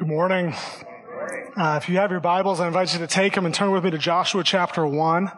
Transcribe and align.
Good 0.00 0.08
morning. 0.08 0.54
Uh, 1.58 1.78
if 1.82 1.90
you 1.90 1.98
have 1.98 2.10
your 2.10 2.20
Bibles, 2.20 2.58
I 2.58 2.66
invite 2.66 2.94
you 2.94 3.00
to 3.00 3.06
take 3.06 3.34
them 3.34 3.44
and 3.44 3.54
turn 3.54 3.70
with 3.70 3.84
me 3.84 3.90
to 3.90 3.98
Joshua 3.98 4.42
chapter 4.42 4.86
1. 4.86 5.30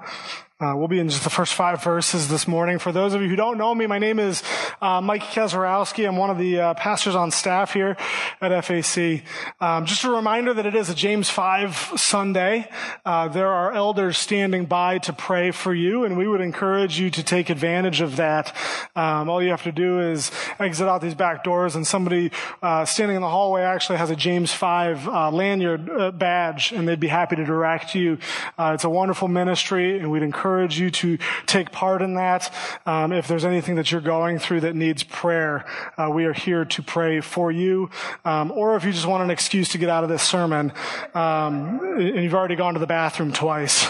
Uh, 0.63 0.77
we'll 0.77 0.87
be 0.87 1.01
in 1.01 1.09
just 1.09 1.25
the 1.25 1.31
first 1.31 1.55
five 1.55 1.83
verses 1.83 2.29
this 2.29 2.47
morning. 2.47 2.79
For 2.79 2.93
those 2.93 3.15
of 3.15 3.21
you 3.21 3.29
who 3.29 3.35
don't 3.35 3.59
know 3.59 3.75
me, 3.75 3.89
my 3.89 3.99
name 3.99 4.21
is 4.21 4.45
uh, 4.81 5.01
Mike 5.01 5.25
Kezarowski. 5.25 6.07
I'm 6.07 6.17
one 6.17 6.31
of 6.31 6.39
the 6.39 6.61
uh, 6.61 6.75
pastors 6.75 7.17
on 7.17 7.33
staff 7.33 7.73
here 7.73 7.97
at 8.41 8.65
FAC. 8.65 9.25
Um, 9.61 9.87
just 9.87 10.05
a 10.05 10.11
reminder 10.11 10.55
that 10.55 10.65
it 10.65 10.77
is 10.77 10.89
a 10.89 10.95
James 10.95 11.29
5 11.29 11.95
Sunday. 11.97 12.69
Uh, 13.05 13.27
there 13.27 13.49
are 13.49 13.73
elders 13.73 14.19
standing 14.19 14.67
by 14.67 14.99
to 14.99 15.13
pray 15.13 15.51
for 15.51 15.75
you, 15.75 16.05
and 16.05 16.17
we 16.17 16.29
would 16.29 16.41
encourage 16.41 16.97
you 16.97 17.11
to 17.11 17.25
take 17.25 17.51
advantage 17.51 18.01
of 18.01 18.15
that. 18.15 18.55
Um, 18.95 19.29
all 19.29 19.43
you 19.43 19.51
have 19.51 19.65
to 19.65 19.73
do 19.73 19.99
is 20.13 20.31
exit 20.61 20.87
out 20.87 21.01
these 21.03 21.17
back 21.17 21.43
doors, 21.43 21.75
and 21.75 21.85
somebody 21.85 22.31
uh, 22.63 22.85
standing 22.85 23.17
in 23.17 23.23
the 23.23 23.29
hallway 23.29 23.63
actually 23.63 23.99
has 23.99 24.11
a 24.11 24.17
James 24.17 24.53
5 24.53 25.09
uh, 25.09 25.31
lanyard 25.33 26.21
badge, 26.21 26.71
and 26.71 26.87
they'd 26.87 27.01
be 27.01 27.09
happy 27.09 27.35
to 27.35 27.45
direct 27.45 27.97
you. 27.97 28.19
it's 28.61 28.85
a 28.85 28.91
wonderful 28.91 29.27
ministry, 29.27 29.99
and 29.99 30.09
we'd 30.09 30.23
encourage 30.23 30.52
encourage 30.53 30.78
you 30.78 30.91
to 30.91 31.19
take 31.47 31.72
part 31.72 32.03
in 32.03 32.14
that. 32.14 32.53
Um, 32.84 33.11
if 33.11 33.27
there's 33.27 33.45
anything 33.45 33.77
that 33.77 33.91
you're 33.91 34.03
going 34.03 34.39
through 34.39 34.61
that 34.61 34.77
needs 34.77 35.03
prayer, 35.03 35.64
uh, 35.97 36.11
we 36.11 36.27
are 36.27 36.34
here 36.34 36.67
to 36.67 36.83
pray 36.83 37.22
for 37.22 37.50
you. 37.50 37.89
Um, 38.27 38.53
or 38.53 38.77
if 38.77 38.84
you 38.84 38.92
just 38.92 39.06
want 39.06 39.23
an 39.23 39.30
excuse 39.30 39.70
to 39.70 39.78
get 39.78 39.89
out 39.89 40.05
of 40.05 40.11
this 40.11 40.23
sermon, 40.23 40.73
um, 41.14 41.80
and 41.97 42.23
you've 42.23 42.34
already 42.34 42.56
gone 42.56 42.75
to 42.75 42.80
the 42.80 42.86
bathroom 42.86 43.33
twice, 43.33 43.86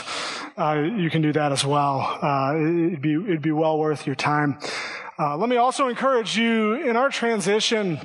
uh, 0.56 0.74
you 0.96 1.10
can 1.10 1.20
do 1.20 1.33
that 1.33 1.50
as 1.50 1.64
well. 1.64 2.00
Uh, 2.22 2.55
it'd 2.55 3.02
be 3.02 3.14
it'd 3.14 3.42
be 3.42 3.50
well 3.50 3.77
worth 3.77 4.06
your 4.06 4.14
time. 4.14 4.58
Uh, 5.18 5.36
let 5.36 5.48
me 5.48 5.56
also 5.56 5.88
encourage 5.88 6.36
you 6.36 6.74
in 6.74 6.96
our 6.96 7.10
transition. 7.10 7.98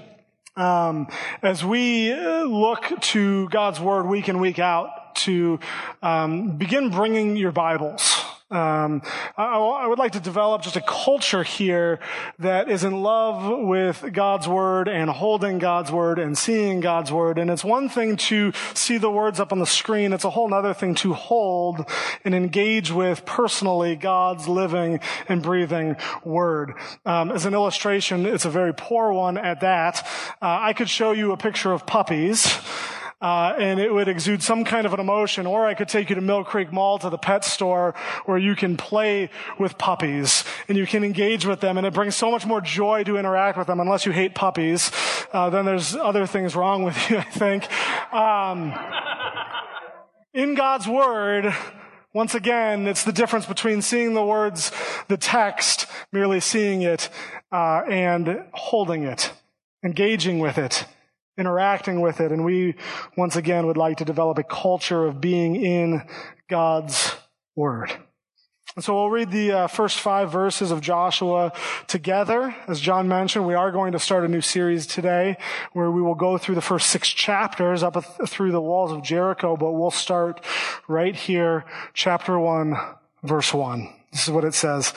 Um, 0.56 1.08
as 1.44 1.64
we 1.64 2.12
uh, 2.12 2.46
look 2.46 2.92
to 3.14 3.48
God's 3.50 3.80
Word 3.80 4.08
week 4.08 4.28
in, 4.28 4.40
week 4.40 4.58
out, 4.58 4.90
to 5.18 5.60
um, 6.02 6.58
begin 6.58 6.90
bringing 6.90 7.36
your 7.36 7.52
Bibles. 7.52 8.17
Um, 8.50 9.02
I, 9.36 9.58
I, 9.58 9.88
would 9.88 10.00
like 10.00 10.14
to 10.14 10.22
develop 10.22 10.62
just 10.62 10.78
a 10.78 10.82
culture 10.82 11.44
here 11.44 12.00
that 12.40 12.70
is 12.70 12.86
in 12.86 13.04
love 13.04 13.68
with 13.68 14.06
God's 14.14 14.48
word 14.48 14.88
and 14.88 15.10
holding 15.10 15.58
God's 15.58 15.92
word 15.92 16.18
and 16.18 16.38
seeing 16.38 16.80
God's 16.80 17.12
word. 17.12 17.40
And 17.40 17.50
it's 17.50 17.66
one 17.66 17.90
thing 17.90 18.16
to 18.16 18.54
see 18.74 18.98
the 18.98 19.12
words 19.12 19.42
up 19.42 19.52
on 19.52 19.60
the 19.60 19.66
screen. 19.66 20.14
It's 20.14 20.24
a 20.24 20.30
whole 20.30 20.54
other 20.54 20.74
thing 20.74 20.96
to 20.96 21.12
hold 21.12 21.92
and 22.24 22.34
engage 22.34 22.90
with 22.90 23.26
personally 23.26 23.98
God's 23.98 24.48
living 24.48 25.02
and 25.28 25.44
breathing 25.44 25.98
word. 26.24 26.74
Um, 27.06 27.32
as 27.32 27.46
an 27.46 27.54
illustration, 27.54 28.26
it's 28.26 28.46
a 28.46 28.50
very 28.50 28.74
poor 28.74 29.12
one 29.12 29.38
at 29.38 29.60
that. 29.60 30.08
Uh, 30.42 30.58
I 30.62 30.72
could 30.72 30.90
show 30.90 31.12
you 31.12 31.34
a 31.34 31.38
picture 31.38 31.74
of 31.74 31.86
puppies 31.86 32.48
uh, 33.20 33.56
and 33.58 33.80
it 33.80 33.92
would 33.92 34.08
exude 34.08 34.44
some 34.44 34.64
kind 34.64 34.86
of 34.86 34.94
an 34.94 35.00
emotion. 35.00 35.48
Or 35.48 35.66
I 35.66 35.74
could 35.74 35.88
take 35.88 36.10
you 36.10 36.16
to 36.16 36.22
Mill 36.22 36.44
Creek 36.44 36.72
Mall 36.72 37.00
to 37.00 37.10
the 37.10 37.18
pet 37.18 37.44
store 37.44 37.96
where 38.26 38.38
you 38.38 38.56
can 38.56 38.78
play 38.78 39.30
with 39.60 39.78
puppies 39.78 40.44
and 40.68 40.78
you 40.78 40.86
can 40.86 41.04
engage 41.04 41.46
with 41.46 41.60
them, 41.60 41.78
and 41.78 41.88
it 41.88 41.94
brings 41.94 42.16
so 42.16 42.30
much 42.30 42.46
more 42.46 42.62
joy 42.62 43.04
to 43.06 43.18
interact 43.18 43.58
with 43.58 43.68
them. 43.68 43.80
Unless 43.80 44.06
you 44.06 44.12
hate 44.12 44.36
puppies, 44.36 44.92
uh, 45.34 45.50
then 45.50 45.66
there's 45.66 45.96
other 45.96 46.28
things 46.28 46.56
wrong 46.56 46.84
with 46.84 47.10
you. 47.10 47.18
I 47.18 47.24
think. 47.24 47.68
Um, 48.14 48.74
in 50.34 50.54
God's 50.56 50.88
Word, 50.88 51.54
once 52.14 52.36
again, 52.36 52.88
it's 52.88 53.04
the 53.04 53.12
difference 53.12 53.46
between 53.46 53.82
seeing 53.82 54.14
the 54.14 54.24
words, 54.24 54.72
the 55.08 55.18
text, 55.18 55.88
merely 56.12 56.40
seeing 56.40 56.84
it, 56.84 57.10
uh, 57.52 57.82
and 57.90 58.44
holding 58.54 59.04
it, 59.04 59.32
engaging 59.84 60.40
with 60.40 60.58
it 60.58 60.86
interacting 61.38 62.02
with 62.02 62.20
it. 62.20 62.32
And 62.32 62.44
we, 62.44 62.76
once 63.16 63.36
again, 63.36 63.68
would 63.68 63.78
like 63.78 63.98
to 63.98 64.06
develop 64.06 64.38
a 64.38 64.44
culture 64.44 65.06
of 65.06 65.22
being 65.22 65.56
in 65.56 66.04
God's 66.50 67.16
Word. 67.56 67.92
And 68.76 68.84
so 68.84 68.94
we'll 68.94 69.10
read 69.10 69.32
the 69.32 69.52
uh, 69.52 69.68
first 69.68 70.00
five 70.00 70.32
verses 70.32 70.70
of 70.70 70.82
Joshua 70.82 71.52
together. 71.88 72.56
As 72.68 72.80
John 72.80 73.08
mentioned, 73.08 73.48
we 73.48 73.56
are 73.56 73.72
going 73.72 73.94
to 73.94 74.00
start 74.00 74.24
a 74.24 74.28
new 74.28 74.42
series 74.42 74.86
today 74.86 75.38
where 75.74 75.90
we 75.90 76.00
will 76.00 76.14
go 76.14 76.38
through 76.38 76.54
the 76.54 76.62
first 76.62 76.92
six 76.92 77.10
chapters 77.10 77.82
up 77.82 77.96
through 78.28 78.52
the 78.52 78.62
walls 78.62 78.92
of 78.92 79.02
Jericho, 79.02 79.58
but 79.58 79.72
we'll 79.72 79.90
start 79.90 80.46
right 80.88 81.16
here, 81.16 81.66
chapter 81.96 82.38
one, 82.38 82.76
verse 83.24 83.52
one. 83.52 83.92
This 84.12 84.28
is 84.28 84.32
what 84.32 84.46
it 84.46 84.54
says. 84.54 84.94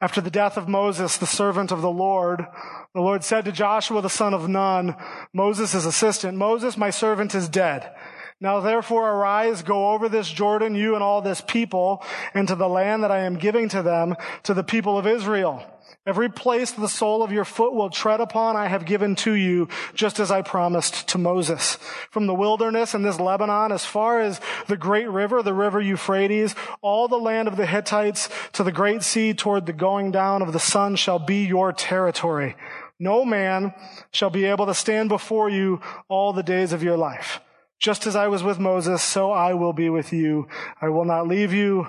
After 0.00 0.20
the 0.20 0.30
death 0.30 0.56
of 0.56 0.68
Moses, 0.68 1.16
the 1.16 1.26
servant 1.26 1.72
of 1.72 1.82
the 1.82 1.90
Lord, 1.90 2.46
the 2.94 3.00
Lord 3.00 3.24
said 3.24 3.44
to 3.46 3.52
Joshua, 3.52 4.00
the 4.00 4.08
son 4.08 4.32
of 4.32 4.48
Nun, 4.48 4.94
Moses' 5.32 5.84
assistant, 5.84 6.38
Moses, 6.38 6.76
my 6.76 6.90
servant, 6.90 7.34
is 7.34 7.48
dead. 7.48 7.92
Now 8.40 8.60
therefore 8.60 9.10
arise, 9.10 9.62
go 9.62 9.90
over 9.90 10.08
this 10.08 10.30
Jordan, 10.30 10.76
you 10.76 10.94
and 10.94 11.02
all 11.02 11.20
this 11.20 11.40
people, 11.40 12.04
into 12.32 12.54
the 12.54 12.68
land 12.68 13.02
that 13.02 13.10
I 13.10 13.24
am 13.24 13.38
giving 13.38 13.68
to 13.70 13.82
them, 13.82 14.14
to 14.44 14.54
the 14.54 14.62
people 14.62 14.96
of 14.96 15.06
Israel. 15.06 15.64
Every 16.06 16.28
place 16.28 16.70
the 16.70 16.88
sole 16.88 17.22
of 17.22 17.32
your 17.32 17.44
foot 17.44 17.74
will 17.74 17.90
tread 17.90 18.20
upon, 18.20 18.56
I 18.56 18.66
have 18.66 18.86
given 18.86 19.14
to 19.16 19.32
you, 19.32 19.68
just 19.94 20.18
as 20.20 20.30
I 20.30 20.42
promised 20.42 21.08
to 21.08 21.18
Moses. 21.18 21.76
From 22.10 22.26
the 22.26 22.34
wilderness 22.34 22.94
and 22.94 23.04
this 23.04 23.20
Lebanon, 23.20 23.72
as 23.72 23.84
far 23.84 24.20
as 24.20 24.40
the 24.68 24.76
great 24.76 25.08
river, 25.08 25.42
the 25.42 25.52
river 25.52 25.80
Euphrates, 25.80 26.54
all 26.80 27.08
the 27.08 27.18
land 27.18 27.48
of 27.48 27.56
the 27.56 27.66
Hittites, 27.66 28.28
to 28.52 28.64
the 28.64 28.72
great 28.72 29.02
sea 29.02 29.34
toward 29.34 29.66
the 29.66 29.72
going 29.72 30.10
down 30.10 30.40
of 30.40 30.52
the 30.52 30.60
sun 30.60 30.96
shall 30.96 31.18
be 31.18 31.44
your 31.44 31.72
territory. 31.72 32.56
No 32.98 33.24
man 33.24 33.74
shall 34.10 34.30
be 34.30 34.46
able 34.46 34.66
to 34.66 34.74
stand 34.74 35.08
before 35.08 35.48
you 35.48 35.80
all 36.08 36.32
the 36.32 36.42
days 36.42 36.72
of 36.72 36.82
your 36.82 36.96
life. 36.96 37.40
Just 37.78 38.06
as 38.06 38.16
I 38.16 38.26
was 38.26 38.42
with 38.42 38.58
Moses, 38.58 39.02
so 39.02 39.30
I 39.30 39.54
will 39.54 39.72
be 39.72 39.88
with 39.88 40.12
you. 40.12 40.48
I 40.80 40.88
will 40.88 41.04
not 41.04 41.28
leave 41.28 41.52
you 41.52 41.86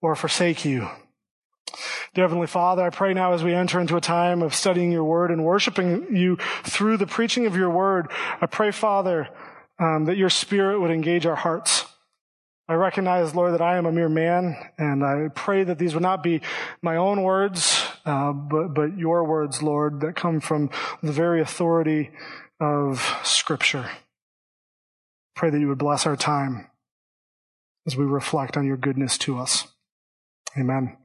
or 0.00 0.14
forsake 0.14 0.64
you. 0.64 0.88
Dear 2.16 2.24
Heavenly 2.24 2.46
Father, 2.46 2.82
I 2.82 2.88
pray 2.88 3.12
now 3.12 3.34
as 3.34 3.44
we 3.44 3.52
enter 3.52 3.78
into 3.78 3.94
a 3.94 4.00
time 4.00 4.40
of 4.40 4.54
studying 4.54 4.90
your 4.90 5.04
word 5.04 5.30
and 5.30 5.44
worshiping 5.44 6.16
you 6.16 6.38
through 6.62 6.96
the 6.96 7.06
preaching 7.06 7.44
of 7.44 7.54
your 7.54 7.68
word, 7.68 8.10
I 8.40 8.46
pray, 8.46 8.70
Father, 8.70 9.28
um, 9.78 10.06
that 10.06 10.16
your 10.16 10.30
spirit 10.30 10.80
would 10.80 10.90
engage 10.90 11.26
our 11.26 11.34
hearts. 11.36 11.84
I 12.70 12.72
recognize, 12.72 13.34
Lord, 13.34 13.52
that 13.52 13.60
I 13.60 13.76
am 13.76 13.84
a 13.84 13.92
mere 13.92 14.08
man, 14.08 14.56
and 14.78 15.04
I 15.04 15.28
pray 15.34 15.62
that 15.64 15.78
these 15.78 15.92
would 15.92 16.02
not 16.02 16.22
be 16.22 16.40
my 16.80 16.96
own 16.96 17.22
words, 17.22 17.84
uh, 18.06 18.32
but, 18.32 18.68
but 18.68 18.96
your 18.96 19.22
words, 19.24 19.62
Lord, 19.62 20.00
that 20.00 20.16
come 20.16 20.40
from 20.40 20.70
the 21.02 21.12
very 21.12 21.42
authority 21.42 22.12
of 22.58 23.14
Scripture. 23.24 23.90
Pray 25.34 25.50
that 25.50 25.60
you 25.60 25.68
would 25.68 25.76
bless 25.76 26.06
our 26.06 26.16
time 26.16 26.68
as 27.86 27.94
we 27.94 28.06
reflect 28.06 28.56
on 28.56 28.64
your 28.64 28.78
goodness 28.78 29.18
to 29.18 29.38
us. 29.38 29.68
Amen. 30.56 30.96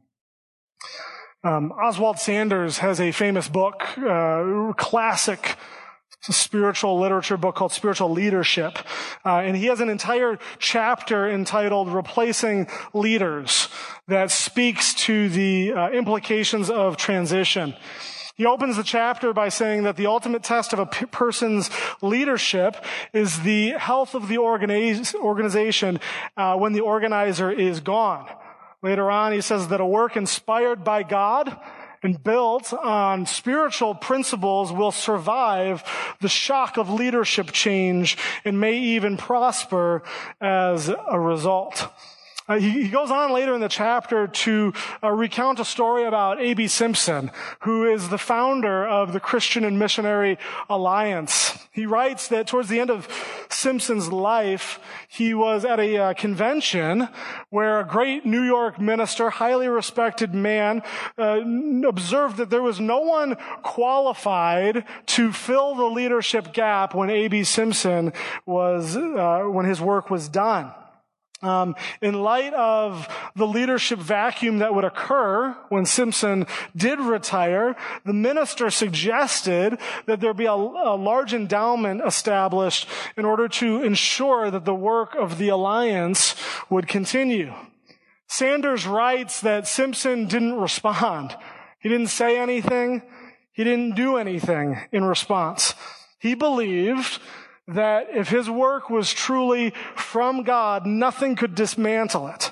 Um, 1.44 1.72
Oswald 1.72 2.20
Sanders 2.20 2.80
has 2.80 3.00
a 3.00 3.12
famous 3.12 3.48
book, 3.50 3.82
uh, 3.98 4.74
classic 4.78 5.58
spiritual 6.22 7.00
literature 7.00 7.38
book 7.38 7.56
called 7.56 7.72
Spiritual 7.72 8.12
Leadership. 8.12 8.78
Uh, 9.26 9.38
and 9.40 9.58
he 9.58 9.66
has 9.66 9.80
an 9.80 9.90
entire 9.90 10.38
chapter 10.60 11.28
entitled 11.28 11.90
Replacing 11.90 12.68
Leaders 12.94 13.70
that 14.08 14.30
speaks 14.30 14.94
to 14.94 15.30
the 15.30 15.74
uh, 15.74 15.90
implications 15.90 16.70
of 16.70 16.96
transition. 16.98 17.74
He 18.36 18.46
opens 18.46 18.78
the 18.78 18.84
chapter 18.84 19.34
by 19.34 19.50
saying 19.50 19.84
that 19.84 19.98
the 19.98 20.08
ultimate 20.08 20.44
test 20.44 20.74
of 20.74 20.80
a 20.80 20.86
p- 20.86 21.06
person's 21.06 21.70
leadership 22.02 22.84
is 23.14 23.42
the 23.42 23.72
health 23.72 24.16
of 24.16 24.28
the 24.28 24.36
organiz- 24.36 25.16
organization 25.16 26.00
uh, 26.38 26.56
when 26.56 26.74
the 26.74 26.80
organizer 26.82 27.52
is 27.52 27.82
gone. 27.82 28.28
Later 28.84 29.12
on, 29.12 29.32
he 29.32 29.42
says 29.42 29.68
that 29.68 29.80
a 29.80 29.86
work 29.86 30.18
inspired 30.18 30.84
by 30.84 31.04
God 31.04 31.56
and 32.04 32.24
built 32.24 32.74
on 32.74 33.28
spiritual 33.28 33.94
principles 33.94 34.72
will 34.72 34.92
survive 34.92 35.84
the 36.20 36.30
shock 36.30 36.78
of 36.78 36.90
leadership 36.90 37.52
change 37.52 38.18
and 38.44 38.60
may 38.60 38.78
even 38.78 39.18
prosper 39.18 40.02
as 40.40 40.90
a 40.90 41.20
result. 41.20 41.94
Uh, 42.52 42.60
he, 42.60 42.84
he, 42.84 42.90
goes 42.90 43.10
on 43.10 43.32
later 43.32 43.56
in 43.56 43.62
the 43.62 43.70
chapter 43.70 44.28
to 44.28 44.74
uh, 45.02 45.10
recount 45.10 45.58
a 45.62 45.64
story 45.64 46.04
about 46.04 46.38
A.B. 46.42 46.68
Simpson, 46.68 47.32
who 47.62 47.90
is 47.90 48.10
the 48.10 48.18
founder 48.18 48.86
of 48.86 49.14
the 49.14 49.22
Christian 49.22 49.64
and 49.64 49.80
Missionary 49.80 50.38
Alliance. 50.70 51.58
He 51.72 51.86
writes 51.86 52.28
that 52.28 52.48
towards 52.48 52.68
the 52.68 52.82
end 52.82 52.90
of 52.90 53.08
Simpson's 53.50 54.12
life, 54.12 54.82
he 55.08 55.34
was 55.34 55.64
at 55.64 55.80
a 55.80 55.98
uh, 55.98 56.14
convention 56.14 57.08
where 57.52 57.80
a 57.80 57.88
great 57.88 58.26
New 58.26 58.44
York 58.44 58.82
minister, 58.82 59.30
highly 59.30 59.70
respected 59.70 60.34
man, 60.34 60.84
uh, 61.18 61.40
observed 61.88 62.36
that 62.36 62.50
there 62.50 62.62
was 62.62 62.82
no 62.82 63.00
one 63.00 63.38
qualified 63.64 64.84
to 65.06 65.32
fill 65.32 65.74
the 65.76 65.86
leadership 65.86 66.52
gap 66.52 66.94
when 66.94 67.10
A.B. 67.10 67.46
Simpson 67.46 68.12
was, 68.46 68.98
uh, 68.98 69.44
when 69.46 69.66
his 69.66 69.80
work 69.80 70.10
was 70.10 70.28
done. 70.28 70.74
Um, 71.44 71.76
in 72.02 72.22
light 72.22 72.54
of 72.54 73.08
the 73.36 73.48
leadership 73.48 73.98
vacuum 73.98 74.60
that 74.60 74.76
would 74.76 74.84
occur 74.84 75.58
when 75.70 75.88
Simpson 75.88 76.46
did 76.76 77.00
retire, 77.00 77.76
the 78.06 78.14
minister 78.14 78.70
suggested 78.70 79.80
that 80.06 80.22
there 80.22 80.36
be 80.36 80.46
a, 80.46 80.54
a 80.54 80.96
large 80.96 81.34
endowment 81.34 82.02
established 82.06 82.88
in 83.18 83.26
order 83.26 83.48
to 83.48 83.82
ensure 83.82 84.52
that 84.52 84.66
the 84.66 84.76
work 84.76 85.16
of 85.16 85.40
the 85.40 85.50
alliance 85.50 86.36
would 86.70 86.88
continue. 86.88 87.52
Sanders 88.28 88.86
writes 88.86 89.42
that 89.42 89.68
Simpson 89.68 90.28
didn't 90.28 90.56
respond. 90.56 91.36
He 91.80 91.90
didn't 91.90 92.08
say 92.08 92.40
anything. 92.40 93.02
He 93.52 93.64
didn't 93.64 93.96
do 93.96 94.18
anything 94.18 94.80
in 94.92 95.04
response. 95.04 95.74
He 96.20 96.36
believed 96.36 97.20
that 97.68 98.08
if 98.12 98.30
his 98.30 98.50
work 98.50 98.90
was 98.90 99.14
truly 99.14 99.74
from 99.96 100.44
God, 100.44 100.86
nothing 100.86 101.36
could 101.36 101.56
dismantle 101.56 102.28
it. 102.28 102.52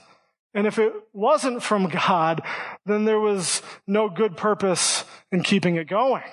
And 0.54 0.66
if 0.66 0.80
it 0.80 0.94
wasn't 1.14 1.62
from 1.62 1.90
God, 1.90 2.42
then 2.86 3.06
there 3.06 3.20
was 3.20 3.62
no 3.86 4.10
good 4.10 4.36
purpose 4.36 5.06
in 5.32 5.44
keeping 5.44 5.76
it 5.76 5.88
going. 5.88 6.24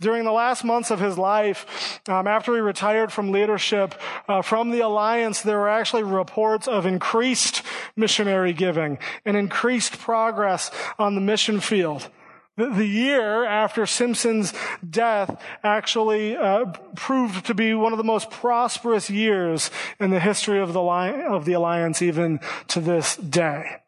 During 0.00 0.24
the 0.24 0.32
last 0.32 0.64
months 0.64 0.90
of 0.90 1.00
his 1.00 1.16
life, 1.16 2.00
um, 2.08 2.26
after 2.26 2.52
he 2.54 2.60
retired 2.60 3.12
from 3.12 3.30
leadership 3.30 3.94
uh, 4.28 4.42
from 4.42 4.70
the 4.70 4.80
alliance, 4.80 5.40
there 5.40 5.58
were 5.58 5.68
actually 5.68 6.02
reports 6.02 6.68
of 6.68 6.84
increased 6.84 7.62
missionary 7.96 8.52
giving 8.52 8.98
and 9.24 9.36
increased 9.36 9.98
progress 9.98 10.70
on 10.98 11.14
the 11.14 11.20
mission 11.20 11.60
field. 11.60 12.10
The, 12.56 12.86
year 12.86 13.44
after 13.44 13.84
Simpson's 13.84 14.52
death 14.88 15.42
actually 15.64 16.36
uh, 16.36 16.66
proved 16.94 17.46
to 17.46 17.54
be 17.54 17.74
one 17.74 17.92
of 17.92 17.98
the 17.98 18.04
most 18.04 18.30
prosperous 18.30 19.10
years 19.10 19.72
in 19.98 20.10
the 20.10 20.20
history 20.20 20.60
of 20.60 20.72
the, 20.72 20.80
of 20.80 21.46
the 21.46 21.54
alliance, 21.54 22.00
even 22.00 22.38
to 22.68 22.80
this 22.80 23.16
day. 23.16 23.80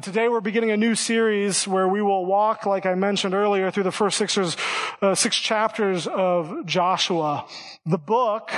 Today 0.00 0.28
we're 0.28 0.40
beginning 0.40 0.70
a 0.70 0.76
new 0.76 0.94
series 0.94 1.66
where 1.66 1.88
we 1.88 2.00
will 2.00 2.24
walk, 2.24 2.66
like 2.66 2.86
I 2.86 2.94
mentioned 2.94 3.34
earlier, 3.34 3.70
through 3.72 3.82
the 3.82 3.92
first 3.92 4.16
six, 4.16 4.38
uh, 4.38 5.14
six 5.16 5.36
chapters 5.36 6.06
of 6.06 6.64
Joshua. 6.64 7.46
The 7.84 7.98
book 7.98 8.52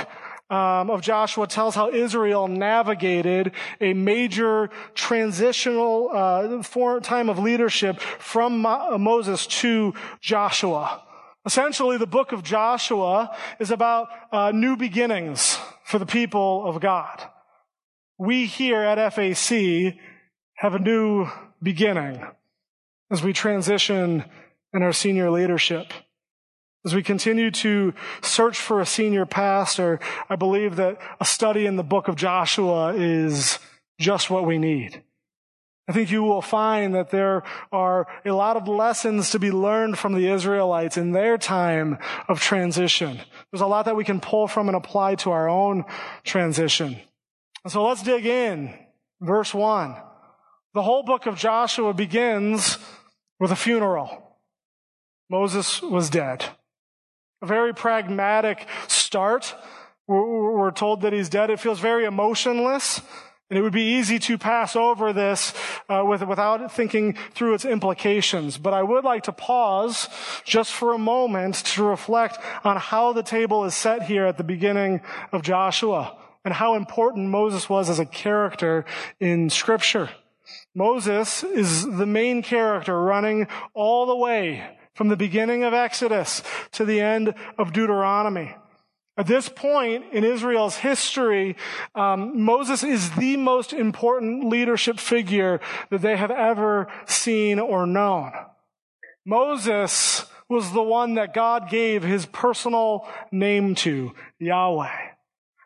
um, 0.49 0.91
of 0.91 1.01
Joshua 1.01 1.47
tells 1.47 1.73
how 1.73 1.89
Israel 1.89 2.47
navigated 2.47 3.51
a 3.81 3.93
major 3.93 4.69
transitional 4.93 6.09
uh, 6.13 6.99
time 7.01 7.29
of 7.29 7.39
leadership 7.39 7.99
from 7.99 8.59
Mo- 8.59 8.93
uh, 8.93 8.97
Moses 8.97 9.47
to 9.47 9.93
Joshua. 10.21 11.01
Essentially, 11.45 11.97
the 11.97 12.07
book 12.07 12.31
of 12.31 12.43
Joshua 12.43 13.35
is 13.59 13.71
about 13.71 14.07
uh, 14.31 14.51
new 14.51 14.75
beginnings 14.75 15.57
for 15.83 15.99
the 15.99 16.05
people 16.05 16.65
of 16.67 16.79
God. 16.79 17.23
We 18.17 18.45
here 18.45 18.81
at 18.81 19.13
FAC 19.13 19.95
have 20.55 20.73
a 20.73 20.79
new 20.79 21.27
beginning 21.61 22.23
as 23.11 23.23
we 23.23 23.33
transition 23.33 24.23
in 24.73 24.83
our 24.83 24.93
senior 24.93 25.29
leadership. 25.29 25.93
As 26.85 26.93
we 26.93 27.01
continue 27.01 27.49
to 27.49 27.95
search 28.21 28.59
for 28.59 28.79
a 28.79 28.85
senior 28.85 29.25
pastor, 29.25 29.99
I 30.29 30.35
believe 30.35 30.75
that 30.75 30.99
a 31.19 31.25
study 31.25 31.65
in 31.65 31.77
the 31.77 31.83
book 31.83 32.07
of 32.07 32.15
Joshua 32.15 32.93
is 32.93 33.57
just 33.99 34.29
what 34.29 34.45
we 34.45 34.59
need. 34.59 35.01
I 35.87 35.93
think 35.93 36.11
you 36.11 36.21
will 36.21 36.43
find 36.43 36.93
that 36.93 37.09
there 37.09 37.41
are 37.71 38.07
a 38.23 38.31
lot 38.31 38.55
of 38.55 38.67
lessons 38.67 39.31
to 39.31 39.39
be 39.39 39.51
learned 39.51 39.97
from 39.97 40.13
the 40.13 40.27
Israelites 40.27 40.95
in 40.95 41.11
their 41.11 41.39
time 41.39 41.97
of 42.27 42.39
transition. 42.39 43.19
There's 43.51 43.61
a 43.61 43.67
lot 43.67 43.85
that 43.85 43.95
we 43.95 44.03
can 44.03 44.19
pull 44.19 44.47
from 44.47 44.67
and 44.67 44.75
apply 44.75 45.15
to 45.15 45.31
our 45.31 45.49
own 45.49 45.85
transition. 46.23 46.97
so 47.67 47.83
let's 47.83 48.03
dig 48.03 48.27
in. 48.27 48.73
Verse 49.21 49.53
one. 49.53 49.95
The 50.75 50.83
whole 50.83 51.03
book 51.03 51.25
of 51.25 51.37
Joshua 51.37 51.93
begins 51.93 52.77
with 53.39 53.51
a 53.51 53.55
funeral. 53.55 54.37
Moses 55.31 55.81
was 55.81 56.11
dead. 56.11 56.45
A 57.41 57.45
very 57.45 57.73
pragmatic 57.73 58.67
start. 58.87 59.55
We're 60.07 60.71
told 60.71 61.01
that 61.01 61.13
he's 61.13 61.29
dead. 61.29 61.49
It 61.49 61.59
feels 61.59 61.79
very 61.79 62.05
emotionless. 62.05 63.01
And 63.49 63.59
it 63.59 63.61
would 63.61 63.73
be 63.73 63.97
easy 63.97 64.17
to 64.19 64.39
pass 64.39 64.75
over 64.75 65.13
this 65.13 65.53
uh, 65.87 66.03
with, 66.03 66.23
without 66.23 66.71
thinking 66.71 67.15
through 67.35 67.53
its 67.53 67.63
implications. 67.63 68.57
But 68.57 68.73
I 68.73 68.81
would 68.81 69.03
like 69.03 69.23
to 69.23 69.31
pause 69.31 70.09
just 70.43 70.73
for 70.73 70.93
a 70.93 70.97
moment 70.97 71.55
to 71.55 71.83
reflect 71.83 72.39
on 72.63 72.77
how 72.77 73.13
the 73.13 73.21
table 73.21 73.63
is 73.65 73.75
set 73.75 74.03
here 74.03 74.25
at 74.25 74.37
the 74.37 74.43
beginning 74.43 75.01
of 75.31 75.43
Joshua 75.43 76.17
and 76.43 76.55
how 76.55 76.73
important 76.75 77.29
Moses 77.29 77.69
was 77.69 77.87
as 77.87 77.99
a 77.99 78.05
character 78.05 78.83
in 79.19 79.51
Scripture. 79.51 80.09
Moses 80.73 81.43
is 81.43 81.85
the 81.85 82.05
main 82.05 82.41
character 82.41 82.99
running 82.99 83.47
all 83.75 84.07
the 84.07 84.15
way 84.15 84.63
from 84.95 85.09
the 85.09 85.15
beginning 85.15 85.63
of 85.63 85.73
Exodus 85.73 86.41
to 86.71 86.85
the 86.85 86.99
end 86.99 87.35
of 87.59 87.73
Deuteronomy. 87.73 88.55
At 89.17 89.27
this 89.27 89.47
point 89.47 90.05
in 90.11 90.23
Israel's 90.23 90.77
history, 90.77 91.55
um, 91.93 92.41
Moses 92.41 92.83
is 92.83 93.11
the 93.11 93.37
most 93.37 93.71
important 93.71 94.49
leadership 94.49 94.99
figure 94.99 95.61
that 95.89 96.01
they 96.01 96.17
have 96.17 96.31
ever 96.31 96.87
seen 97.05 97.59
or 97.59 97.85
known. 97.85 98.33
Moses 99.25 100.25
was 100.49 100.71
the 100.73 100.83
one 100.83 101.15
that 101.15 101.33
God 101.33 101.69
gave 101.69 102.03
his 102.03 102.25
personal 102.25 103.07
name 103.31 103.75
to, 103.75 104.13
Yahweh. 104.39 105.11